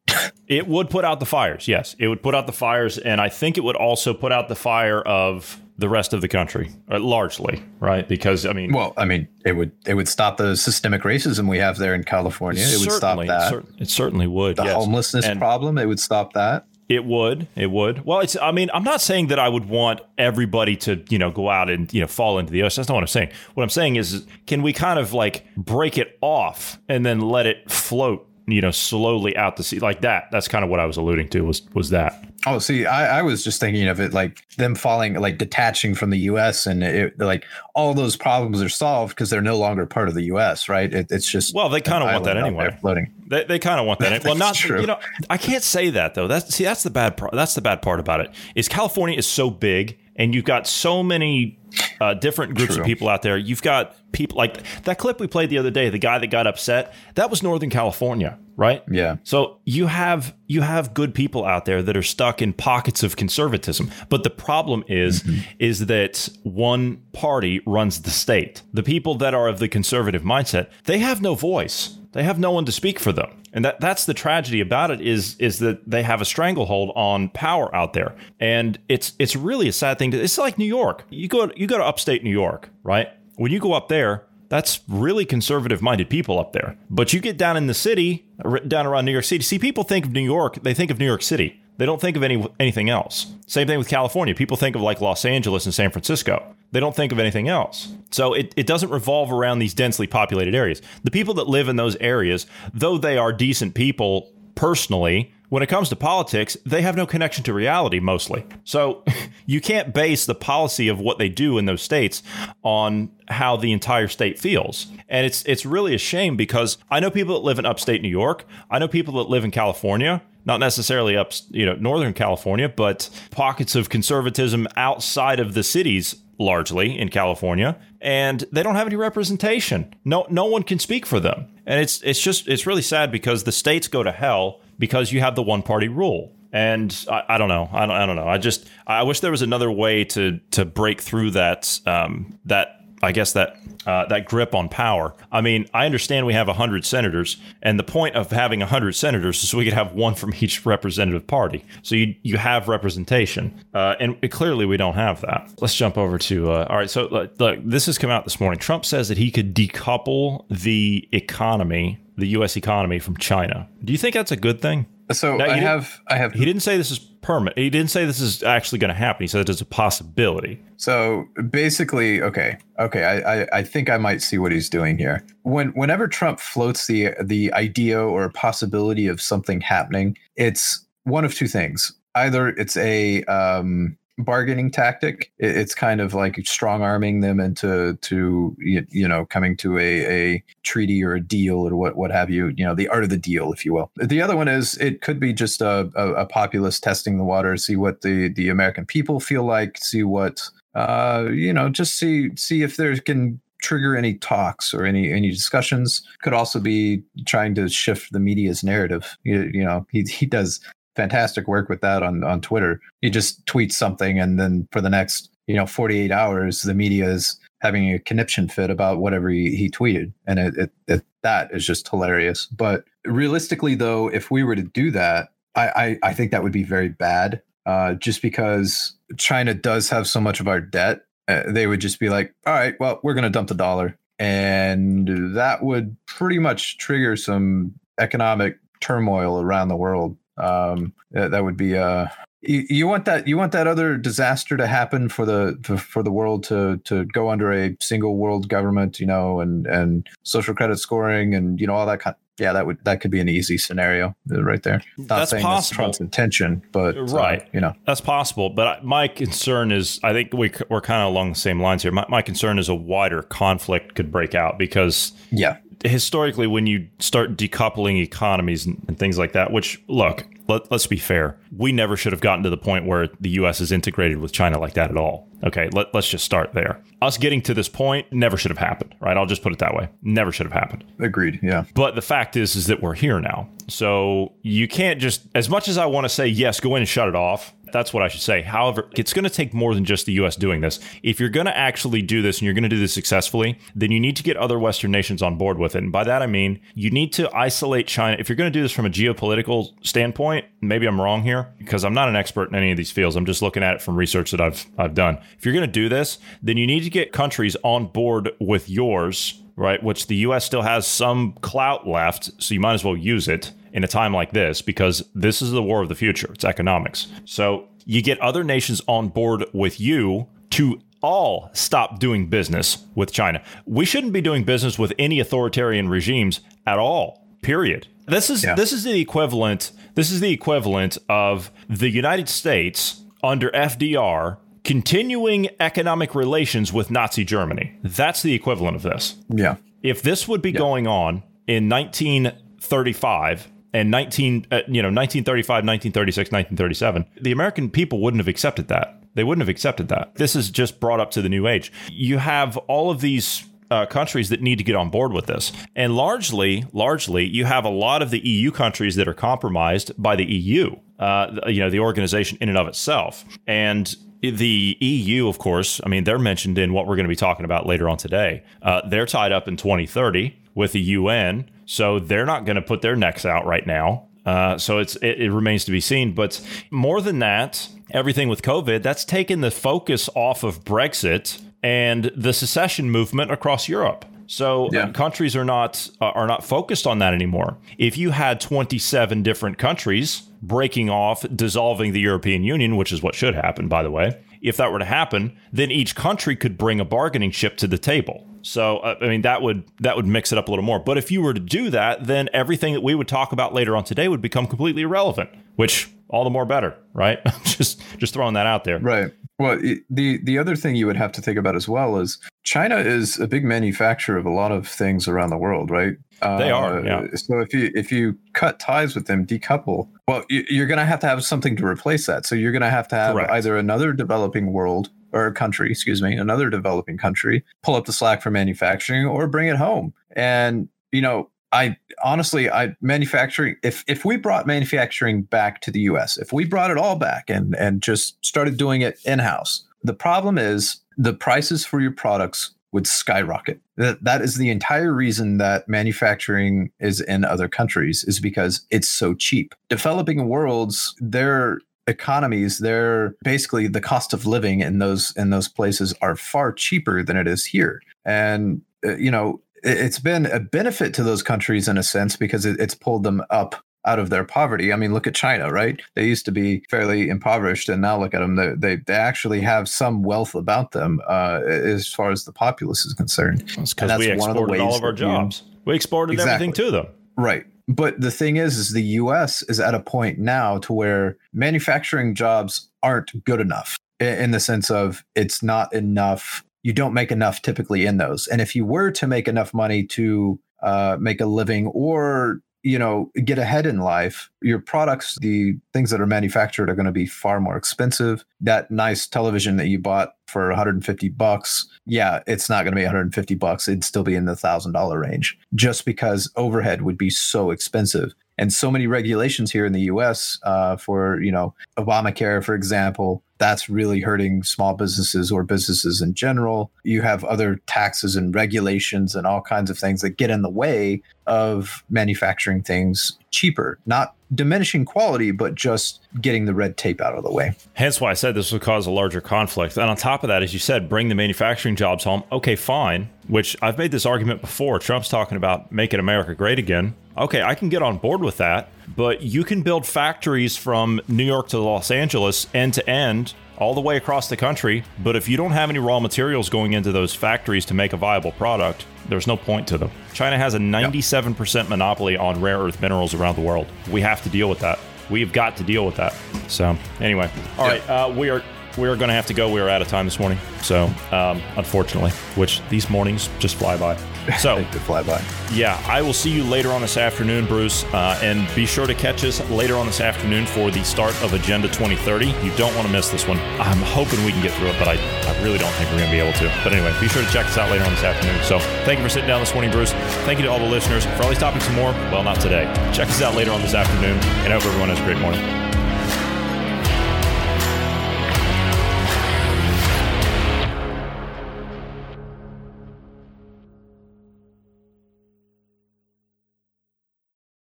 It 0.48 0.68
would 0.68 0.90
put 0.90 1.04
out 1.04 1.18
the 1.18 1.26
fires. 1.26 1.66
Yes, 1.66 1.96
it 1.98 2.06
would 2.06 2.22
put 2.22 2.34
out 2.34 2.46
the 2.46 2.52
fires, 2.52 2.98
and 2.98 3.20
I 3.20 3.28
think 3.28 3.58
it 3.58 3.64
would 3.64 3.74
also 3.74 4.14
put 4.14 4.30
out 4.30 4.48
the 4.48 4.54
fire 4.54 5.00
of 5.02 5.60
the 5.76 5.88
rest 5.88 6.12
of 6.14 6.20
the 6.20 6.28
country, 6.28 6.70
uh, 6.90 7.00
largely, 7.00 7.62
right? 7.80 8.08
Because 8.08 8.46
I 8.46 8.52
mean, 8.52 8.72
Well, 8.72 8.94
I 8.96 9.04
mean, 9.06 9.26
it 9.44 9.52
would 9.52 9.72
it 9.86 9.94
would 9.94 10.06
stop 10.08 10.36
the 10.36 10.56
systemic 10.56 11.02
racism 11.02 11.48
we 11.48 11.58
have 11.58 11.78
there 11.78 11.94
in 11.96 12.04
California. 12.04 12.62
It 12.64 12.78
would 12.80 12.92
stop 12.92 13.18
that. 13.26 13.50
cer- 13.50 13.64
it 13.78 13.90
certainly 13.90 14.28
would. 14.28 14.56
the 14.56 14.64
yes. 14.64 14.74
homelessness 14.74 15.26
And- 15.26 15.40
problem, 15.40 15.78
it 15.78 15.86
would 15.86 16.00
stop 16.00 16.32
that. 16.34 16.66
It 16.88 17.04
would. 17.04 17.48
It 17.56 17.70
would. 17.70 18.04
Well, 18.04 18.20
it's. 18.20 18.36
I 18.40 18.52
mean, 18.52 18.70
I'm 18.72 18.84
not 18.84 19.00
saying 19.00 19.26
that 19.28 19.40
I 19.40 19.48
would 19.48 19.64
want 19.64 20.00
everybody 20.18 20.76
to, 20.76 21.02
you 21.08 21.18
know, 21.18 21.30
go 21.32 21.48
out 21.50 21.68
and 21.68 21.92
you 21.92 22.00
know 22.00 22.06
fall 22.06 22.38
into 22.38 22.52
the 22.52 22.62
ocean. 22.62 22.80
That's 22.80 22.88
not 22.88 22.94
what 22.94 23.02
I'm 23.02 23.08
saying. 23.08 23.30
What 23.54 23.64
I'm 23.64 23.70
saying 23.70 23.96
is, 23.96 24.24
can 24.46 24.62
we 24.62 24.72
kind 24.72 24.98
of 24.98 25.12
like 25.12 25.44
break 25.56 25.98
it 25.98 26.16
off 26.20 26.78
and 26.88 27.04
then 27.04 27.20
let 27.20 27.46
it 27.46 27.68
float, 27.70 28.28
you 28.46 28.60
know, 28.60 28.70
slowly 28.70 29.36
out 29.36 29.56
the 29.56 29.64
sea 29.64 29.80
like 29.80 30.02
that? 30.02 30.28
That's 30.30 30.46
kind 30.46 30.64
of 30.64 30.70
what 30.70 30.78
I 30.78 30.86
was 30.86 30.96
alluding 30.96 31.28
to. 31.30 31.40
Was 31.40 31.62
was 31.74 31.90
that? 31.90 32.24
Oh, 32.46 32.58
see, 32.60 32.86
I, 32.86 33.18
I 33.18 33.22
was 33.22 33.42
just 33.42 33.58
thinking 33.60 33.88
of 33.88 34.00
it 34.00 34.12
like 34.12 34.48
them 34.56 34.74
falling, 34.74 35.14
like 35.14 35.36
detaching 35.36 35.94
from 35.94 36.10
the 36.10 36.18
U.S. 36.20 36.64
and 36.66 36.82
it, 36.82 37.18
like 37.18 37.44
all 37.74 37.92
those 37.92 38.16
problems 38.16 38.62
are 38.62 38.68
solved 38.68 39.14
because 39.16 39.30
they're 39.30 39.42
no 39.42 39.58
longer 39.58 39.84
part 39.84 40.08
of 40.08 40.14
the 40.14 40.22
U.S. 40.24 40.68
Right? 40.68 40.92
It, 40.92 41.08
it's 41.10 41.28
just 41.28 41.54
Well, 41.54 41.68
they 41.68 41.80
kind 41.80 42.04
of 42.04 42.10
want 42.12 42.24
that 42.24 42.36
anyway. 42.36 42.76
floating. 42.80 43.12
They, 43.28 43.44
they 43.44 43.58
kind 43.58 43.80
of 43.80 43.86
want 43.86 43.98
that. 44.00 44.24
well, 44.24 44.36
not 44.36 44.54
true. 44.54 44.80
you 44.80 44.86
know. 44.86 44.98
I 45.28 45.36
can't 45.38 45.64
say 45.64 45.90
that 45.90 46.14
though. 46.14 46.28
That's 46.28 46.54
see, 46.54 46.64
that's 46.64 46.84
the 46.84 46.90
bad. 46.90 47.16
Part, 47.16 47.32
that's 47.34 47.54
the 47.54 47.62
bad 47.62 47.82
part 47.82 47.98
about 48.00 48.20
it. 48.20 48.30
Is 48.54 48.68
California 48.68 49.18
is 49.18 49.26
so 49.26 49.50
big, 49.50 49.98
and 50.14 50.34
you've 50.34 50.44
got 50.44 50.66
so 50.66 51.02
many 51.02 51.58
uh, 52.00 52.14
different 52.14 52.54
groups 52.54 52.74
True. 52.74 52.82
of 52.82 52.86
people 52.86 53.08
out 53.08 53.22
there. 53.22 53.36
You've 53.36 53.62
got 53.62 53.96
people 54.12 54.38
like 54.38 54.62
that 54.84 54.98
clip 54.98 55.20
we 55.20 55.26
played 55.26 55.50
the 55.50 55.58
other 55.58 55.70
day. 55.70 55.88
The 55.90 55.98
guy 55.98 56.18
that 56.18 56.28
got 56.28 56.46
upset. 56.46 56.94
That 57.14 57.30
was 57.30 57.42
Northern 57.42 57.70
California, 57.70 58.38
right? 58.56 58.82
Yeah. 58.90 59.16
So 59.24 59.58
you 59.64 59.86
have 59.86 60.34
you 60.46 60.62
have 60.62 60.94
good 60.94 61.14
people 61.14 61.44
out 61.44 61.64
there 61.64 61.82
that 61.82 61.96
are 61.96 62.02
stuck 62.02 62.40
in 62.42 62.52
pockets 62.52 63.02
of 63.02 63.16
conservatism. 63.16 63.90
But 64.08 64.22
the 64.22 64.30
problem 64.30 64.84
is 64.88 65.28
is 65.58 65.86
that 65.86 66.28
one 66.42 67.02
party 67.12 67.60
runs 67.66 68.02
the 68.02 68.10
state. 68.10 68.62
The 68.72 68.82
people 68.82 69.14
that 69.16 69.34
are 69.34 69.48
of 69.48 69.58
the 69.58 69.68
conservative 69.68 70.22
mindset, 70.22 70.70
they 70.84 70.98
have 70.98 71.22
no 71.22 71.34
voice. 71.34 71.98
They 72.12 72.22
have 72.22 72.38
no 72.38 72.50
one 72.50 72.64
to 72.64 72.72
speak 72.72 72.98
for 72.98 73.12
them. 73.12 73.28
And 73.56 73.64
that 73.64 73.80
that's 73.80 74.04
the 74.04 74.12
tragedy 74.12 74.60
about 74.60 74.90
it 74.90 75.00
is 75.00 75.34
is 75.38 75.60
that 75.60 75.90
they 75.90 76.02
have 76.02 76.20
a 76.20 76.26
stranglehold 76.26 76.92
on 76.94 77.30
power 77.30 77.74
out 77.74 77.94
there. 77.94 78.14
And 78.38 78.78
it's 78.90 79.14
it's 79.18 79.34
really 79.34 79.66
a 79.66 79.72
sad 79.72 79.98
thing 79.98 80.10
to 80.10 80.22
it's 80.22 80.36
like 80.36 80.58
New 80.58 80.66
York. 80.66 81.04
You 81.08 81.26
go 81.26 81.50
you 81.56 81.66
go 81.66 81.78
to 81.78 81.84
upstate 81.84 82.22
New 82.22 82.30
York, 82.30 82.68
right? 82.84 83.08
When 83.36 83.50
you 83.50 83.58
go 83.58 83.72
up 83.72 83.88
there, 83.88 84.26
that's 84.50 84.80
really 84.88 85.24
conservative 85.24 85.80
minded 85.80 86.10
people 86.10 86.38
up 86.38 86.52
there. 86.52 86.76
But 86.90 87.14
you 87.14 87.20
get 87.20 87.38
down 87.38 87.56
in 87.56 87.66
the 87.66 87.74
city, 87.74 88.26
down 88.68 88.86
around 88.86 89.06
New 89.06 89.12
York 89.12 89.24
City. 89.24 89.42
See, 89.42 89.58
people 89.58 89.84
think 89.84 90.04
of 90.04 90.12
New 90.12 90.20
York, 90.20 90.62
they 90.62 90.74
think 90.74 90.90
of 90.90 90.98
New 90.98 91.06
York 91.06 91.22
City. 91.22 91.60
They 91.78 91.86
don't 91.86 92.00
think 92.00 92.16
of 92.18 92.22
any 92.22 92.46
anything 92.60 92.90
else. 92.90 93.32
Same 93.46 93.66
thing 93.66 93.78
with 93.78 93.88
California. 93.88 94.34
People 94.34 94.58
think 94.58 94.76
of 94.76 94.82
like 94.82 95.00
Los 95.00 95.24
Angeles 95.24 95.64
and 95.64 95.74
San 95.74 95.90
Francisco. 95.90 96.55
They 96.72 96.80
don't 96.80 96.94
think 96.94 97.12
of 97.12 97.18
anything 97.18 97.48
else. 97.48 97.92
So 98.10 98.34
it, 98.34 98.52
it 98.56 98.66
doesn't 98.66 98.90
revolve 98.90 99.32
around 99.32 99.58
these 99.58 99.74
densely 99.74 100.06
populated 100.06 100.54
areas. 100.54 100.82
The 101.04 101.10
people 101.10 101.34
that 101.34 101.48
live 101.48 101.68
in 101.68 101.76
those 101.76 101.96
areas, 101.96 102.46
though 102.74 102.98
they 102.98 103.16
are 103.16 103.32
decent 103.32 103.74
people 103.74 104.32
personally, 104.54 105.32
when 105.48 105.62
it 105.62 105.68
comes 105.68 105.88
to 105.90 105.96
politics, 105.96 106.56
they 106.66 106.82
have 106.82 106.96
no 106.96 107.06
connection 107.06 107.44
to 107.44 107.54
reality 107.54 108.00
mostly. 108.00 108.44
So 108.64 109.04
you 109.46 109.60
can't 109.60 109.94
base 109.94 110.26
the 110.26 110.34
policy 110.34 110.88
of 110.88 110.98
what 110.98 111.18
they 111.18 111.28
do 111.28 111.58
in 111.58 111.66
those 111.66 111.82
states 111.82 112.22
on 112.62 113.10
how 113.28 113.56
the 113.56 113.72
entire 113.72 114.08
state 114.08 114.38
feels. 114.38 114.86
And 115.08 115.24
it's 115.24 115.44
it's 115.44 115.64
really 115.64 115.94
a 115.94 115.98
shame 115.98 116.36
because 116.36 116.78
I 116.90 117.00
know 117.00 117.10
people 117.10 117.34
that 117.34 117.44
live 117.44 117.58
in 117.58 117.66
upstate 117.66 118.02
New 118.02 118.08
York. 118.08 118.44
I 118.70 118.78
know 118.78 118.88
people 118.88 119.14
that 119.14 119.30
live 119.30 119.44
in 119.44 119.50
California, 119.50 120.22
not 120.44 120.58
necessarily 120.58 121.16
up, 121.16 121.32
you 121.50 121.64
know, 121.64 121.74
northern 121.74 122.12
California, 122.12 122.68
but 122.68 123.08
pockets 123.30 123.76
of 123.76 123.88
conservatism 123.88 124.66
outside 124.76 125.38
of 125.38 125.54
the 125.54 125.62
cities 125.62 126.16
largely 126.38 126.98
in 126.98 127.08
California, 127.08 127.78
and 128.00 128.44
they 128.52 128.62
don't 128.62 128.74
have 128.74 128.86
any 128.86 128.96
representation. 128.96 129.94
No 130.04 130.26
no 130.30 130.44
one 130.44 130.62
can 130.62 130.78
speak 130.78 131.06
for 131.06 131.20
them. 131.20 131.46
And 131.66 131.80
it's 131.80 132.00
it's 132.02 132.20
just 132.20 132.48
it's 132.48 132.66
really 132.66 132.82
sad 132.82 133.10
because 133.10 133.44
the 133.44 133.52
states 133.52 133.88
go 133.88 134.02
to 134.02 134.12
hell 134.12 134.60
because 134.78 135.12
you 135.12 135.20
have 135.20 135.34
the 135.34 135.42
one 135.42 135.62
party 135.62 135.88
rule. 135.88 136.32
And 136.52 136.94
I, 137.10 137.22
I 137.30 137.38
don't 137.38 137.48
know. 137.48 137.68
I 137.72 137.80
don't, 137.86 137.96
I 137.96 138.06
don't 138.06 138.16
know. 138.16 138.28
I 138.28 138.38
just 138.38 138.66
I 138.86 139.02
wish 139.02 139.20
there 139.20 139.30
was 139.30 139.42
another 139.42 139.70
way 139.70 140.04
to 140.04 140.38
to 140.52 140.64
break 140.64 141.00
through 141.00 141.32
that 141.32 141.80
um, 141.86 142.38
that 142.44 142.75
I 143.02 143.12
guess 143.12 143.32
that 143.34 143.56
uh, 143.86 144.06
that 144.06 144.26
grip 144.26 144.54
on 144.54 144.68
power. 144.68 145.14
I 145.30 145.40
mean, 145.40 145.66
I 145.72 145.86
understand 145.86 146.26
we 146.26 146.32
have 146.32 146.48
hundred 146.48 146.84
senators, 146.84 147.36
and 147.62 147.78
the 147.78 147.84
point 147.84 148.16
of 148.16 148.30
having 148.30 148.60
hundred 148.60 148.94
senators 148.94 149.42
is 149.44 149.54
we 149.54 149.64
could 149.64 149.74
have 149.74 149.92
one 149.92 150.14
from 150.14 150.32
each 150.40 150.64
representative 150.64 151.26
party. 151.26 151.64
So 151.82 151.94
you 151.94 152.14
you 152.22 152.36
have 152.36 152.68
representation, 152.68 153.54
uh, 153.74 153.94
and 154.00 154.30
clearly 154.30 154.66
we 154.66 154.76
don't 154.76 154.94
have 154.94 155.20
that. 155.20 155.50
Let's 155.60 155.74
jump 155.74 155.98
over 155.98 156.18
to 156.18 156.52
uh, 156.52 156.66
all 156.68 156.76
right. 156.76 156.90
So 156.90 157.06
look, 157.08 157.38
look, 157.38 157.58
this 157.64 157.86
has 157.86 157.98
come 157.98 158.10
out 158.10 158.24
this 158.24 158.40
morning. 158.40 158.58
Trump 158.58 158.84
says 158.84 159.08
that 159.08 159.18
he 159.18 159.30
could 159.30 159.54
decouple 159.54 160.44
the 160.50 161.08
economy, 161.12 162.00
the 162.16 162.28
U.S. 162.28 162.56
economy, 162.56 162.98
from 162.98 163.16
China. 163.16 163.68
Do 163.84 163.92
you 163.92 163.98
think 163.98 164.14
that's 164.14 164.32
a 164.32 164.36
good 164.36 164.60
thing? 164.60 164.86
So 165.12 165.36
No, 165.36 165.44
I 165.44 165.56
have 165.56 166.00
I 166.08 166.16
have 166.16 166.32
He 166.32 166.44
didn't 166.44 166.62
say 166.62 166.76
this 166.76 166.90
is 166.90 166.98
permanent. 166.98 167.58
He 167.58 167.70
didn't 167.70 167.90
say 167.90 168.04
this 168.04 168.20
is 168.20 168.42
actually 168.42 168.78
going 168.78 168.88
to 168.88 168.94
happen. 168.94 169.24
He 169.24 169.28
said 169.28 169.48
it's 169.48 169.60
a 169.60 169.64
possibility. 169.64 170.60
So 170.76 171.26
basically, 171.50 172.22
okay, 172.22 172.58
okay, 172.78 173.04
I, 173.04 173.42
I 173.42 173.48
I 173.52 173.62
think 173.62 173.90
I 173.90 173.98
might 173.98 174.22
see 174.22 174.38
what 174.38 174.52
he's 174.52 174.68
doing 174.68 174.98
here. 174.98 175.24
When 175.42 175.68
whenever 175.70 176.08
Trump 176.08 176.40
floats 176.40 176.86
the 176.86 177.10
the 177.22 177.52
idea 177.52 178.00
or 178.00 178.28
possibility 178.30 179.06
of 179.06 179.20
something 179.20 179.60
happening, 179.60 180.16
it's 180.36 180.86
one 181.04 181.24
of 181.24 181.34
two 181.34 181.48
things. 181.48 181.92
Either 182.14 182.48
it's 182.48 182.76
a 182.76 183.22
um 183.24 183.96
bargaining 184.18 184.70
tactic. 184.70 185.30
It's 185.38 185.74
kind 185.74 186.00
of 186.00 186.14
like 186.14 186.38
strong 186.46 186.82
arming 186.82 187.20
them 187.20 187.40
into 187.40 187.96
to 188.00 188.56
you 188.58 189.08
know 189.08 189.26
coming 189.26 189.56
to 189.58 189.78
a, 189.78 190.06
a 190.06 190.44
treaty 190.62 191.02
or 191.04 191.14
a 191.14 191.20
deal 191.20 191.66
or 191.66 191.76
what 191.76 191.96
what 191.96 192.10
have 192.10 192.30
you. 192.30 192.52
You 192.56 192.64
know, 192.64 192.74
the 192.74 192.88
art 192.88 193.04
of 193.04 193.10
the 193.10 193.16
deal, 193.16 193.52
if 193.52 193.64
you 193.64 193.74
will. 193.74 193.90
The 193.96 194.22
other 194.22 194.36
one 194.36 194.48
is 194.48 194.76
it 194.78 195.02
could 195.02 195.20
be 195.20 195.32
just 195.32 195.60
a, 195.60 195.90
a, 195.94 196.12
a 196.14 196.26
populist 196.26 196.82
testing 196.82 197.18
the 197.18 197.24
water, 197.24 197.56
see 197.56 197.76
what 197.76 198.02
the 198.02 198.28
the 198.28 198.48
American 198.48 198.86
people 198.86 199.20
feel 199.20 199.44
like, 199.44 199.78
see 199.78 200.02
what 200.02 200.42
uh, 200.74 201.28
you 201.32 201.52
know, 201.52 201.68
just 201.68 201.96
see 201.96 202.30
see 202.36 202.62
if 202.62 202.76
there 202.76 202.94
can 202.98 203.40
trigger 203.62 203.96
any 203.96 204.14
talks 204.14 204.74
or 204.74 204.84
any 204.84 205.10
any 205.10 205.30
discussions. 205.30 206.06
Could 206.22 206.34
also 206.34 206.60
be 206.60 207.02
trying 207.26 207.54
to 207.54 207.68
shift 207.68 208.12
the 208.12 208.20
media's 208.20 208.62
narrative. 208.62 209.16
You, 209.24 209.50
you 209.52 209.64
know, 209.64 209.86
he 209.90 210.02
he 210.02 210.26
does 210.26 210.60
fantastic 210.96 211.46
work 211.46 211.68
with 211.68 211.80
that 211.82 212.02
on 212.02 212.24
on 212.24 212.40
Twitter. 212.40 212.80
He 213.00 213.10
just 213.10 213.44
tweets 213.46 213.72
something, 213.72 214.18
and 214.18 214.40
then 214.40 214.66
for 214.72 214.80
the 214.80 214.90
next 214.90 215.30
you 215.46 215.54
know 215.54 215.66
48 215.66 216.10
hours, 216.10 216.62
the 216.62 216.74
media 216.74 217.08
is 217.08 217.38
having 217.60 217.92
a 217.92 217.98
conniption 217.98 218.48
fit 218.48 218.70
about 218.70 218.98
whatever 218.98 219.28
he, 219.28 219.56
he 219.56 219.70
tweeted, 219.70 220.12
and 220.26 220.38
it, 220.38 220.56
it, 220.56 220.72
it 220.88 221.04
that 221.22 221.50
is 221.52 221.66
just 221.66 221.88
hilarious. 221.88 222.46
But 222.46 222.84
realistically, 223.04 223.74
though, 223.74 224.08
if 224.08 224.30
we 224.30 224.42
were 224.42 224.56
to 224.56 224.62
do 224.62 224.90
that, 224.92 225.28
I 225.54 225.68
I, 226.02 226.08
I 226.10 226.14
think 226.14 226.30
that 226.30 226.42
would 226.42 226.52
be 226.52 226.64
very 226.64 226.88
bad. 226.88 227.42
Uh, 227.66 227.94
just 227.94 228.22
because 228.22 228.94
China 229.16 229.52
does 229.52 229.90
have 229.90 230.06
so 230.06 230.20
much 230.20 230.38
of 230.38 230.46
our 230.46 230.60
debt, 230.60 231.00
uh, 231.26 231.42
they 231.48 231.66
would 231.66 231.80
just 231.80 231.98
be 231.98 232.08
like, 232.08 232.34
"All 232.46 232.54
right, 232.54 232.74
well, 232.80 233.00
we're 233.02 233.14
going 233.14 233.24
to 233.24 233.30
dump 233.30 233.48
the 233.48 233.54
dollar," 233.54 233.98
and 234.18 235.34
that 235.36 235.62
would 235.62 235.96
pretty 236.06 236.38
much 236.38 236.78
trigger 236.78 237.16
some 237.16 237.74
economic 237.98 238.58
turmoil 238.80 239.40
around 239.40 239.68
the 239.68 239.76
world 239.76 240.16
um, 240.38 240.92
that, 241.12 241.30
that 241.30 241.44
would 241.44 241.56
be 241.56 241.76
uh, 241.76 242.06
you, 242.42 242.64
you, 242.68 242.86
want 242.86 243.04
that 243.06 243.26
you 243.26 243.36
want 243.36 243.52
that 243.52 243.66
other 243.66 243.96
disaster 243.96 244.56
to 244.56 244.66
happen 244.66 245.08
for 245.08 245.24
the 245.24 245.58
for, 245.62 245.76
for 245.76 246.02
the 246.02 246.12
world 246.12 246.44
to 246.44 246.78
to 246.84 247.04
go 247.06 247.30
under 247.30 247.52
a 247.52 247.76
single 247.80 248.16
world 248.16 248.48
government, 248.48 249.00
you 249.00 249.06
know, 249.06 249.40
and 249.40 249.66
and 249.66 250.08
social 250.22 250.54
credit 250.54 250.78
scoring 250.78 251.34
and 251.34 251.60
you 251.60 251.66
know 251.66 251.74
all 251.74 251.86
that 251.86 252.00
kind. 252.00 252.16
Yeah, 252.38 252.52
that 252.52 252.66
would 252.66 252.84
that 252.84 253.00
could 253.00 253.10
be 253.10 253.20
an 253.20 253.30
easy 253.30 253.56
scenario 253.56 254.14
uh, 254.30 254.42
right 254.42 254.62
there. 254.62 254.82
Not 254.98 255.08
that's 255.08 255.30
saying 255.30 255.42
possible. 255.42 255.86
That's 255.86 255.96
Trump's 255.96 256.00
intention, 256.00 256.62
but 256.70 256.94
uh, 256.94 257.04
right, 257.04 257.40
uh, 257.40 257.46
you 257.54 257.60
know, 257.60 257.72
that's 257.86 258.02
possible. 258.02 258.50
But 258.50 258.84
my 258.84 259.08
concern 259.08 259.72
is, 259.72 259.98
I 260.04 260.12
think 260.12 260.34
we 260.34 260.52
we're 260.68 260.82
kind 260.82 261.00
of 261.00 261.08
along 261.08 261.30
the 261.30 261.38
same 261.38 261.62
lines 261.62 261.82
here. 261.82 261.92
My, 261.92 262.04
my 262.10 262.20
concern 262.20 262.58
is 262.58 262.68
a 262.68 262.74
wider 262.74 263.22
conflict 263.22 263.94
could 263.94 264.12
break 264.12 264.34
out 264.34 264.58
because 264.58 265.12
yeah, 265.30 265.56
historically, 265.84 266.46
when 266.46 266.66
you 266.66 266.88
start 266.98 267.36
decoupling 267.36 268.00
economies 268.02 268.66
and, 268.66 268.84
and 268.88 268.98
things 268.98 269.18
like 269.18 269.32
that, 269.32 269.52
which 269.52 269.82
look, 269.88 270.26
let, 270.48 270.70
us 270.70 270.86
be 270.86 270.96
fair. 270.96 271.38
We 271.56 271.72
never 271.72 271.96
should 271.96 272.12
have 272.12 272.20
gotten 272.20 272.44
to 272.44 272.50
the 272.50 272.56
point 272.56 272.86
where 272.86 273.08
the 273.20 273.30
U.S. 273.30 273.60
is 273.60 273.72
integrated 273.72 274.18
with 274.18 274.32
China 274.32 274.58
like 274.58 274.74
that 274.74 274.90
at 274.90 274.96
all. 274.96 275.28
Okay, 275.44 275.68
let, 275.72 275.94
us 275.94 276.08
just 276.08 276.24
start 276.24 276.54
there. 276.54 276.82
Us 277.02 277.18
getting 277.18 277.42
to 277.42 277.54
this 277.54 277.68
point 277.68 278.06
never 278.12 278.36
should 278.36 278.50
have 278.50 278.58
happened, 278.58 278.94
right? 279.00 279.16
I'll 279.16 279.26
just 279.26 279.42
put 279.42 279.52
it 279.52 279.58
that 279.58 279.74
way. 279.74 279.88
Never 280.02 280.32
should 280.32 280.46
have 280.46 280.52
happened. 280.52 280.84
Agreed. 280.98 281.40
Yeah. 281.42 281.64
But 281.74 281.94
the 281.94 282.02
fact 282.02 282.36
is, 282.36 282.56
is 282.56 282.66
that 282.68 282.80
we're 282.80 282.94
here 282.94 283.20
now. 283.20 283.48
So 283.68 284.32
you 284.42 284.68
can't 284.68 285.00
just, 285.00 285.22
as 285.34 285.48
much 285.48 285.68
as 285.68 285.78
I 285.78 285.86
want 285.86 286.04
to 286.04 286.08
say 286.08 286.26
yes, 286.26 286.60
go 286.60 286.76
in 286.76 286.82
and 286.82 286.88
shut 286.88 287.08
it 287.08 287.16
off. 287.16 287.54
That's 287.72 287.92
what 287.92 288.02
I 288.02 288.08
should 288.08 288.20
say. 288.20 288.42
However, 288.42 288.88
it's 288.94 289.12
going 289.12 289.24
to 289.24 289.30
take 289.30 289.52
more 289.52 289.74
than 289.74 289.84
just 289.84 290.06
the 290.06 290.12
US 290.14 290.36
doing 290.36 290.60
this. 290.60 290.80
If 291.02 291.20
you're 291.20 291.28
going 291.28 291.46
to 291.46 291.56
actually 291.56 292.02
do 292.02 292.22
this 292.22 292.38
and 292.38 292.42
you're 292.42 292.54
going 292.54 292.62
to 292.62 292.68
do 292.68 292.78
this 292.78 292.92
successfully, 292.92 293.58
then 293.74 293.90
you 293.90 294.00
need 294.00 294.16
to 294.16 294.22
get 294.22 294.36
other 294.36 294.58
Western 294.58 294.90
nations 294.90 295.22
on 295.22 295.36
board 295.36 295.58
with 295.58 295.74
it. 295.74 295.82
And 295.82 295.92
by 295.92 296.04
that, 296.04 296.22
I 296.22 296.26
mean 296.26 296.60
you 296.74 296.90
need 296.90 297.12
to 297.14 297.34
isolate 297.34 297.86
China. 297.86 298.16
If 298.18 298.28
you're 298.28 298.36
going 298.36 298.52
to 298.52 298.56
do 298.56 298.62
this 298.62 298.72
from 298.72 298.86
a 298.86 298.90
geopolitical 298.90 299.74
standpoint, 299.86 300.46
maybe 300.60 300.86
I'm 300.86 301.00
wrong 301.00 301.22
here 301.22 301.52
because 301.58 301.84
I'm 301.84 301.94
not 301.94 302.08
an 302.08 302.16
expert 302.16 302.48
in 302.48 302.54
any 302.54 302.70
of 302.70 302.76
these 302.76 302.90
fields. 302.90 303.16
I'm 303.16 303.26
just 303.26 303.42
looking 303.42 303.62
at 303.62 303.74
it 303.74 303.82
from 303.82 303.96
research 303.96 304.30
that 304.30 304.40
I've, 304.40 304.66
I've 304.78 304.94
done. 304.94 305.18
If 305.38 305.44
you're 305.44 305.54
going 305.54 305.66
to 305.66 305.72
do 305.72 305.88
this, 305.88 306.18
then 306.42 306.56
you 306.56 306.66
need 306.66 306.84
to 306.84 306.90
get 306.90 307.12
countries 307.12 307.56
on 307.62 307.86
board 307.86 308.30
with 308.40 308.68
yours 308.68 309.42
right? 309.58 309.82
Which 309.82 310.06
the 310.06 310.16
US 310.16 310.44
still 310.44 310.60
has 310.60 310.86
some 310.86 311.32
clout 311.40 311.88
left, 311.88 312.30
so 312.42 312.52
you 312.52 312.60
might 312.60 312.74
as 312.74 312.84
well 312.84 312.94
use 312.94 313.26
it 313.26 313.52
in 313.76 313.84
a 313.84 313.88
time 313.88 314.12
like 314.12 314.32
this 314.32 314.62
because 314.62 315.06
this 315.14 315.42
is 315.42 315.52
the 315.52 315.62
war 315.62 315.82
of 315.82 315.88
the 315.88 315.94
future. 315.94 316.32
It's 316.32 316.44
economics. 316.44 317.08
So 317.26 317.68
you 317.84 318.02
get 318.02 318.18
other 318.20 318.42
nations 318.42 318.80
on 318.88 319.08
board 319.08 319.44
with 319.52 319.78
you 319.78 320.26
to 320.50 320.80
all 321.02 321.50
stop 321.52 322.00
doing 322.00 322.28
business 322.28 322.84
with 322.94 323.12
China. 323.12 323.42
We 323.66 323.84
shouldn't 323.84 324.14
be 324.14 324.22
doing 324.22 324.44
business 324.44 324.78
with 324.78 324.94
any 324.98 325.20
authoritarian 325.20 325.90
regimes 325.90 326.40
at 326.66 326.78
all. 326.78 327.22
Period. 327.42 327.86
This 328.06 328.30
is 328.30 328.42
yeah. 328.42 328.54
this 328.54 328.72
is 328.72 328.82
the 328.82 328.98
equivalent 328.98 329.72
this 329.94 330.10
is 330.10 330.20
the 330.20 330.32
equivalent 330.32 330.96
of 331.08 331.50
the 331.68 331.90
United 331.90 332.28
States 332.28 333.02
under 333.22 333.50
FDR 333.50 334.38
continuing 334.64 335.48
economic 335.60 336.14
relations 336.14 336.72
with 336.72 336.90
Nazi 336.90 337.24
Germany. 337.24 337.78
That's 337.84 338.22
the 338.22 338.34
equivalent 338.34 338.74
of 338.74 338.82
this. 338.82 339.16
Yeah. 339.28 339.56
If 339.82 340.02
this 340.02 340.26
would 340.26 340.42
be 340.42 340.50
yeah. 340.50 340.58
going 340.58 340.86
on 340.86 341.22
in 341.46 341.68
1935 341.68 343.48
and 343.76 343.90
19 343.90 344.46
uh, 344.50 344.56
you 344.68 344.82
know 344.82 344.88
1935 344.88 345.64
1936 345.64 346.32
1937 346.32 347.04
the 347.20 347.32
american 347.32 347.68
people 347.70 348.00
wouldn't 348.00 348.20
have 348.20 348.28
accepted 348.28 348.68
that. 348.68 349.02
They 349.14 349.24
wouldn't 349.24 349.42
have 349.42 349.48
accepted 349.48 349.88
that. 349.88 350.14
This 350.16 350.36
is 350.36 350.50
just 350.50 350.78
brought 350.78 351.00
up 351.00 351.10
to 351.12 351.22
the 351.22 351.30
new 351.30 351.46
age. 351.46 351.72
You 351.90 352.18
have 352.18 352.58
all 352.68 352.90
of 352.90 353.00
these 353.00 353.44
uh, 353.70 353.86
countries 353.86 354.28
that 354.28 354.42
need 354.42 354.58
to 354.58 354.64
get 354.64 354.76
on 354.76 354.90
board 354.90 355.12
with 355.12 355.26
this. 355.26 355.52
And 355.74 355.96
largely 355.96 356.64
largely 356.72 357.24
you 357.24 357.44
have 357.44 357.64
a 357.64 357.70
lot 357.70 358.02
of 358.02 358.10
the 358.10 358.20
eu 358.26 358.50
countries 358.50 358.96
that 358.96 359.08
are 359.08 359.14
compromised 359.14 359.92
by 359.96 360.16
the 360.16 360.24
eu 360.24 360.76
uh, 360.98 361.40
you 361.46 361.60
know 361.60 361.70
the 361.70 361.80
organization 361.80 362.38
in 362.40 362.48
and 362.48 362.58
of 362.58 362.68
itself. 362.68 363.24
And 363.46 363.94
the 364.22 364.76
EU, 364.80 365.28
of 365.28 365.38
course, 365.38 365.80
I 365.84 365.88
mean, 365.88 366.04
they're 366.04 366.18
mentioned 366.18 366.58
in 366.58 366.72
what 366.72 366.86
we're 366.86 366.96
going 366.96 367.04
to 367.04 367.08
be 367.08 367.14
talking 367.16 367.44
about 367.44 367.66
later 367.66 367.88
on 367.88 367.96
today. 367.96 368.42
Uh, 368.62 368.80
they're 368.88 369.06
tied 369.06 369.30
up 369.30 369.46
in 369.46 369.56
2030 369.56 370.34
with 370.54 370.72
the 370.72 370.80
UN, 370.80 371.48
so 371.66 371.98
they're 371.98 372.26
not 372.26 372.44
going 372.46 372.56
to 372.56 372.62
put 372.62 372.80
their 372.80 372.96
necks 372.96 373.26
out 373.26 373.44
right 373.44 373.66
now. 373.66 374.06
Uh, 374.24 374.58
so 374.58 374.78
it's 374.78 374.96
it, 374.96 375.20
it, 375.20 375.30
remains 375.30 375.64
to 375.64 375.70
be 375.70 375.80
seen. 375.80 376.12
But 376.12 376.40
more 376.70 377.00
than 377.00 377.20
that, 377.20 377.68
everything 377.90 378.28
with 378.28 378.42
COVID 378.42 378.82
that's 378.82 379.04
taken 379.04 379.40
the 379.40 379.52
focus 379.52 380.08
off 380.16 380.42
of 380.42 380.64
Brexit 380.64 381.40
and 381.62 382.10
the 382.16 382.32
secession 382.32 382.90
movement 382.90 383.30
across 383.30 383.68
Europe. 383.68 384.04
So 384.26 384.68
yeah. 384.72 384.90
countries 384.90 385.36
are 385.36 385.44
not 385.44 385.88
uh, 386.00 386.06
are 386.06 386.26
not 386.26 386.44
focused 386.44 386.86
on 386.86 386.98
that 386.98 387.14
anymore. 387.14 387.58
If 387.78 387.96
you 387.96 388.10
had 388.10 388.40
27 388.40 389.22
different 389.22 389.58
countries 389.58 390.22
breaking 390.42 390.90
off, 390.90 391.24
dissolving 391.34 391.92
the 391.92 392.00
European 392.00 392.42
Union, 392.42 392.76
which 392.76 392.92
is 392.92 393.02
what 393.02 393.14
should 393.14 393.34
happen, 393.34 393.68
by 393.68 393.82
the 393.82 393.90
way, 393.90 394.20
if 394.42 394.56
that 394.56 394.72
were 394.72 394.78
to 394.78 394.84
happen, 394.84 395.36
then 395.52 395.70
each 395.70 395.94
country 395.94 396.36
could 396.36 396.58
bring 396.58 396.80
a 396.80 396.84
bargaining 396.84 397.30
chip 397.30 397.56
to 397.58 397.66
the 397.66 397.78
table. 397.78 398.26
So 398.46 398.78
uh, 398.78 398.96
I 399.00 399.08
mean 399.08 399.22
that 399.22 399.42
would 399.42 399.64
that 399.80 399.96
would 399.96 400.06
mix 400.06 400.32
it 400.32 400.38
up 400.38 400.48
a 400.48 400.50
little 400.50 400.64
more. 400.64 400.78
But 400.78 400.98
if 400.98 401.10
you 401.10 401.20
were 401.20 401.34
to 401.34 401.40
do 401.40 401.70
that, 401.70 402.06
then 402.06 402.28
everything 402.32 402.74
that 402.74 402.82
we 402.82 402.94
would 402.94 403.08
talk 403.08 403.32
about 403.32 403.52
later 403.52 403.76
on 403.76 403.84
today 403.84 404.08
would 404.08 404.22
become 404.22 404.46
completely 404.46 404.82
irrelevant, 404.82 405.30
which 405.56 405.90
all 406.08 406.24
the 406.24 406.30
more 406.30 406.46
better, 406.46 406.76
right? 406.94 407.18
just 407.44 407.82
just 407.98 408.14
throwing 408.14 408.34
that 408.34 408.46
out 408.46 408.64
there. 408.64 408.78
Right. 408.78 409.12
Well, 409.38 409.58
the 409.90 410.18
the 410.22 410.38
other 410.38 410.56
thing 410.56 410.76
you 410.76 410.86
would 410.86 410.96
have 410.96 411.12
to 411.12 411.20
think 411.20 411.36
about 411.36 411.56
as 411.56 411.68
well 411.68 411.98
is 411.98 412.18
China 412.44 412.76
is 412.76 413.18
a 413.18 413.26
big 413.26 413.44
manufacturer 413.44 414.16
of 414.16 414.24
a 414.24 414.30
lot 414.30 414.52
of 414.52 414.66
things 414.66 415.08
around 415.08 415.30
the 415.30 415.36
world, 415.36 415.70
right? 415.70 415.94
They 416.22 416.50
uh, 416.50 416.56
are. 416.56 416.84
Yeah. 416.84 417.06
So 417.14 417.40
if 417.40 417.52
you 417.52 417.70
if 417.74 417.92
you 417.92 418.16
cut 418.32 418.58
ties 418.58 418.94
with 418.94 419.06
them, 419.06 419.26
decouple, 419.26 419.90
well, 420.08 420.24
you're 420.30 420.66
going 420.66 420.78
to 420.78 420.86
have 420.86 421.00
to 421.00 421.06
have 421.06 421.22
something 421.24 421.56
to 421.56 421.66
replace 421.66 422.06
that. 422.06 422.24
So 422.24 422.34
you're 422.34 422.52
going 422.52 422.62
to 422.62 422.70
have 422.70 422.88
to 422.88 422.96
have 422.96 423.14
Correct. 423.14 423.30
either 423.32 423.56
another 423.56 423.92
developing 423.92 424.52
world 424.52 424.88
or 425.12 425.26
a 425.26 425.32
country, 425.32 425.70
excuse 425.70 426.02
me, 426.02 426.16
another 426.16 426.50
developing 426.50 426.98
country 426.98 427.44
pull 427.62 427.74
up 427.74 427.86
the 427.86 427.92
slack 427.92 428.22
for 428.22 428.30
manufacturing 428.30 429.06
or 429.06 429.26
bring 429.26 429.48
it 429.48 429.56
home. 429.56 429.92
And 430.14 430.68
you 430.92 431.00
know, 431.00 431.30
I 431.52 431.76
honestly, 432.04 432.50
I 432.50 432.76
manufacturing. 432.80 433.56
If 433.62 433.84
if 433.86 434.04
we 434.04 434.16
brought 434.16 434.46
manufacturing 434.46 435.22
back 435.22 435.60
to 435.62 435.70
the 435.70 435.80
U.S., 435.80 436.18
if 436.18 436.32
we 436.32 436.44
brought 436.44 436.70
it 436.70 436.78
all 436.78 436.96
back 436.96 437.30
and 437.30 437.54
and 437.56 437.82
just 437.82 438.24
started 438.24 438.56
doing 438.56 438.82
it 438.82 438.98
in 439.04 439.18
house, 439.18 439.64
the 439.82 439.94
problem 439.94 440.38
is 440.38 440.80
the 440.96 441.14
prices 441.14 441.64
for 441.64 441.80
your 441.80 441.92
products 441.92 442.52
would 442.72 442.86
skyrocket. 442.86 443.60
That 443.76 444.02
that 444.04 444.22
is 444.22 444.36
the 444.36 444.50
entire 444.50 444.92
reason 444.92 445.38
that 445.38 445.68
manufacturing 445.68 446.70
is 446.80 447.00
in 447.00 447.24
other 447.24 447.48
countries 447.48 448.04
is 448.04 448.20
because 448.20 448.66
it's 448.70 448.88
so 448.88 449.14
cheap. 449.14 449.54
Developing 449.68 450.28
worlds, 450.28 450.94
their 450.98 451.60
economies, 451.86 452.58
they're 452.58 453.14
basically 453.22 453.66
the 453.68 453.80
cost 453.80 454.12
of 454.12 454.26
living 454.26 454.60
in 454.60 454.78
those 454.78 455.12
in 455.16 455.30
those 455.30 455.48
places 455.48 455.94
are 456.00 456.16
far 456.16 456.52
cheaper 456.52 457.02
than 457.02 457.16
it 457.16 457.26
is 457.26 457.44
here. 457.44 457.80
And 458.04 458.62
uh, 458.84 458.96
you 458.96 459.10
know, 459.10 459.40
it's 459.62 459.98
been 459.98 460.26
a 460.26 460.40
benefit 460.40 460.94
to 460.94 461.02
those 461.02 461.22
countries 461.22 461.68
in 461.68 461.78
a 461.78 461.82
sense 461.82 462.16
because 462.16 462.44
it's 462.44 462.74
pulled 462.74 463.02
them 463.02 463.22
up 463.30 463.64
out 463.84 463.98
of 463.98 464.10
their 464.10 464.24
poverty. 464.24 464.72
I 464.72 464.76
mean, 464.76 464.92
look 464.92 465.06
at 465.06 465.14
China, 465.14 465.50
right? 465.50 465.80
They 465.94 466.04
used 466.04 466.24
to 466.24 466.32
be 466.32 466.64
fairly 466.68 467.08
impoverished, 467.08 467.68
and 467.68 467.80
now 467.80 467.98
look 467.98 468.14
at 468.14 468.20
them. 468.20 468.36
They 468.36 468.52
they, 468.56 468.76
they 468.76 468.94
actually 468.94 469.40
have 469.40 469.68
some 469.68 470.02
wealth 470.02 470.34
about 470.34 470.72
them 470.72 471.00
uh, 471.08 471.40
as 471.44 471.86
far 471.88 472.10
as 472.10 472.24
the 472.24 472.32
populace 472.32 472.84
is 472.84 472.94
concerned. 472.94 473.48
That's 473.56 473.74
because 473.74 473.98
we 473.98 474.10
exported 474.10 474.60
all 474.60 474.76
of 474.76 474.82
our 474.82 474.92
jobs. 474.92 475.42
we 475.64 475.74
exported 475.74 476.14
exactly. 476.14 476.34
everything 476.34 476.52
to 476.54 476.70
them. 476.70 476.86
Right. 477.16 477.46
But 477.68 478.00
the 478.00 478.10
thing 478.10 478.36
is, 478.36 478.58
is 478.58 478.72
the 478.72 478.82
U.S. 478.82 479.42
is 479.42 479.58
at 479.58 479.74
a 479.74 479.80
point 479.80 480.18
now 480.18 480.58
to 480.58 480.72
where 480.72 481.16
manufacturing 481.32 482.14
jobs 482.14 482.70
aren't 482.82 483.24
good 483.24 483.40
enough 483.40 483.76
in 483.98 484.30
the 484.30 484.40
sense 484.40 484.70
of 484.70 485.04
it's 485.14 485.42
not 485.42 485.72
enough. 485.72 486.44
You 486.62 486.72
don't 486.72 486.94
make 486.94 487.10
enough 487.10 487.42
typically 487.42 487.86
in 487.86 487.96
those. 487.96 488.26
And 488.28 488.40
if 488.40 488.54
you 488.54 488.64
were 488.64 488.90
to 488.92 489.06
make 489.06 489.26
enough 489.26 489.52
money 489.52 489.84
to 489.84 490.38
uh, 490.62 490.96
make 491.00 491.20
a 491.20 491.26
living 491.26 491.66
or 491.68 492.40
you 492.62 492.78
know 492.78 493.12
get 493.24 493.38
ahead 493.38 493.64
in 493.64 493.78
life 493.78 494.28
your 494.42 494.58
products 494.58 495.16
the 495.20 495.54
things 495.72 495.90
that 495.90 496.00
are 496.00 496.06
manufactured 496.06 496.68
are 496.68 496.74
going 496.74 496.86
to 496.86 496.90
be 496.90 497.06
far 497.06 497.38
more 497.38 497.56
expensive 497.56 498.24
that 498.40 498.70
nice 498.72 499.06
television 499.06 499.56
that 499.56 499.68
you 499.68 499.78
bought 499.78 500.15
for 500.26 500.48
150 500.48 501.08
bucks 501.10 501.66
yeah 501.86 502.22
it's 502.26 502.48
not 502.48 502.64
going 502.64 502.72
to 502.72 502.80
be 502.80 502.84
150 502.84 503.34
bucks 503.34 503.68
it'd 503.68 503.84
still 503.84 504.02
be 504.02 504.14
in 504.14 504.24
the 504.24 504.36
thousand 504.36 504.72
dollar 504.72 505.00
range 505.00 505.38
just 505.54 505.84
because 505.84 506.30
overhead 506.36 506.82
would 506.82 506.98
be 506.98 507.10
so 507.10 507.50
expensive 507.50 508.14
and 508.38 508.52
so 508.52 508.70
many 508.70 508.86
regulations 508.86 509.50
here 509.50 509.64
in 509.64 509.72
the 509.72 509.82
us 509.82 510.38
uh, 510.42 510.76
for 510.76 511.20
you 511.20 511.32
know 511.32 511.54
obamacare 511.78 512.44
for 512.44 512.54
example 512.54 513.22
that's 513.38 513.68
really 513.68 514.00
hurting 514.00 514.42
small 514.42 514.74
businesses 514.74 515.30
or 515.30 515.42
businesses 515.42 516.00
in 516.00 516.14
general. 516.14 516.70
You 516.84 517.02
have 517.02 517.24
other 517.24 517.56
taxes 517.66 518.16
and 518.16 518.34
regulations 518.34 519.14
and 519.14 519.26
all 519.26 519.42
kinds 519.42 519.70
of 519.70 519.78
things 519.78 520.00
that 520.02 520.16
get 520.16 520.30
in 520.30 520.42
the 520.42 520.50
way 520.50 521.02
of 521.26 521.84
manufacturing 521.90 522.62
things 522.62 523.18
cheaper, 523.30 523.78
not 523.86 524.14
diminishing 524.34 524.84
quality, 524.84 525.30
but 525.30 525.54
just 525.54 526.00
getting 526.20 526.46
the 526.46 526.54
red 526.54 526.76
tape 526.76 527.00
out 527.00 527.14
of 527.14 527.22
the 527.22 527.32
way. 527.32 527.54
Hence 527.74 528.00
why 528.00 528.10
I 528.10 528.14
said 528.14 528.34
this 528.34 528.52
would 528.52 528.62
cause 528.62 528.86
a 528.86 528.90
larger 528.90 529.20
conflict. 529.20 529.76
And 529.76 529.88
on 529.88 529.96
top 529.96 530.24
of 530.24 530.28
that, 530.28 530.42
as 530.42 530.52
you 530.52 530.58
said, 530.58 530.88
bring 530.88 531.08
the 531.08 531.14
manufacturing 531.14 531.76
jobs 531.76 532.04
home. 532.04 532.24
Okay, 532.32 532.56
fine, 532.56 533.08
which 533.28 533.56
I've 533.62 533.78
made 533.78 533.92
this 533.92 534.06
argument 534.06 534.40
before. 534.40 534.78
Trump's 534.78 535.08
talking 535.08 535.36
about 535.36 535.70
making 535.70 536.00
America 536.00 536.34
great 536.34 536.58
again. 536.58 536.94
Okay, 537.16 537.42
I 537.42 537.54
can 537.54 537.68
get 537.68 537.82
on 537.82 537.98
board 537.98 538.20
with 538.20 538.36
that, 538.38 538.68
but 538.94 539.22
you 539.22 539.44
can 539.44 539.62
build 539.62 539.86
factories 539.86 540.56
from 540.56 541.00
New 541.08 541.24
York 541.24 541.48
to 541.48 541.58
Los 541.58 541.90
Angeles 541.90 542.46
end 542.52 542.74
to 542.74 542.88
end 542.88 543.32
all 543.58 543.74
the 543.74 543.80
way 543.80 543.96
across 543.96 544.28
the 544.28 544.36
country. 544.36 544.84
But 544.98 545.16
if 545.16 545.28
you 545.28 545.36
don't 545.36 545.52
have 545.52 545.70
any 545.70 545.78
raw 545.78 546.00
materials 546.00 546.48
going 546.48 546.72
into 546.72 546.92
those 546.92 547.14
factories 547.14 547.64
to 547.66 547.74
make 547.74 547.92
a 547.92 547.96
viable 547.96 548.32
product, 548.32 548.86
there's 549.08 549.26
no 549.26 549.36
point 549.36 549.68
to 549.68 549.78
them. 549.78 549.90
China 550.12 550.36
has 550.38 550.54
a 550.54 550.58
97% 550.58 551.68
monopoly 551.68 552.16
on 552.16 552.40
rare 552.40 552.58
earth 552.58 552.80
minerals 552.80 553.14
around 553.14 553.36
the 553.36 553.42
world. 553.42 553.66
We 553.90 554.00
have 554.02 554.22
to 554.22 554.28
deal 554.28 554.48
with 554.48 554.60
that. 554.60 554.78
We've 555.10 555.32
got 555.32 555.56
to 555.58 555.64
deal 555.64 555.86
with 555.86 555.96
that. 555.96 556.14
So, 556.48 556.76
anyway, 557.00 557.30
all 557.58 557.66
right, 557.66 557.88
uh, 557.88 558.12
we 558.16 558.28
are 558.28 558.42
we 558.76 558.88
are 558.88 558.96
going 558.96 559.08
to 559.08 559.14
have 559.14 559.26
to 559.26 559.34
go. 559.34 559.50
We 559.50 559.60
are 559.60 559.68
out 559.68 559.80
of 559.80 559.88
time 559.88 560.04
this 560.04 560.18
morning. 560.18 560.38
So, 560.62 560.90
um, 561.12 561.40
unfortunately, 561.56 562.10
which 562.34 562.60
these 562.68 562.90
mornings 562.90 563.30
just 563.38 563.54
fly 563.56 563.76
by. 563.76 563.96
So, 564.38 564.56
they 564.56 564.78
fly 564.80 565.02
by. 565.02 565.24
Yeah, 565.52 565.80
I 565.86 566.02
will 566.02 566.12
see 566.12 566.30
you 566.30 566.44
later 566.44 566.72
on 566.72 566.80
this 566.80 566.96
afternoon, 566.96 567.46
Bruce. 567.46 567.84
Uh, 567.84 568.18
and 568.22 568.52
be 568.54 568.66
sure 568.66 568.86
to 568.86 568.94
catch 568.94 569.24
us 569.24 569.40
later 569.50 569.76
on 569.76 569.86
this 569.86 570.00
afternoon 570.00 570.46
for 570.46 570.70
the 570.70 570.84
start 570.84 571.14
of 571.22 571.32
Agenda 571.32 571.68
2030. 571.68 572.26
You 572.44 572.54
don't 572.56 572.74
want 572.74 572.86
to 572.86 572.92
miss 572.92 573.08
this 573.08 573.26
one. 573.26 573.38
I'm 573.60 573.78
hoping 573.78 574.24
we 574.24 574.32
can 574.32 574.42
get 574.42 574.52
through 574.54 574.68
it, 574.68 574.78
but 574.78 574.88
I, 574.88 574.94
I 574.94 575.42
really 575.42 575.58
don't 575.58 575.72
think 575.74 575.90
we're 575.90 575.98
going 575.98 576.10
to 576.10 576.16
be 576.16 576.20
able 576.20 576.36
to. 576.38 576.60
But 576.64 576.72
anyway, 576.72 576.92
be 577.00 577.08
sure 577.08 577.22
to 577.22 577.30
check 577.30 577.46
us 577.46 577.56
out 577.56 577.70
later 577.70 577.84
on 577.84 577.90
this 577.90 578.02
afternoon. 578.02 578.42
So, 578.44 578.58
thank 578.84 578.98
you 578.98 579.04
for 579.04 579.10
sitting 579.10 579.28
down 579.28 579.40
this 579.40 579.54
morning, 579.54 579.70
Bruce. 579.70 579.92
Thank 580.26 580.38
you 580.38 580.44
to 580.46 580.50
all 580.50 580.58
the 580.58 580.66
listeners. 580.66 581.06
For 581.06 581.22
all 581.22 581.28
these 581.28 581.38
topics 581.38 581.66
and 581.66 581.76
more, 581.76 581.92
well, 582.10 582.22
not 582.22 582.40
today. 582.40 582.64
Check 582.92 583.08
us 583.08 583.22
out 583.22 583.34
later 583.34 583.52
on 583.52 583.62
this 583.62 583.74
afternoon, 583.74 584.18
and 584.44 584.52
I 584.52 584.56
hope 584.56 584.66
everyone 584.66 584.88
has 584.88 585.00
a 585.00 585.04
great 585.04 585.18
morning. 585.18 585.75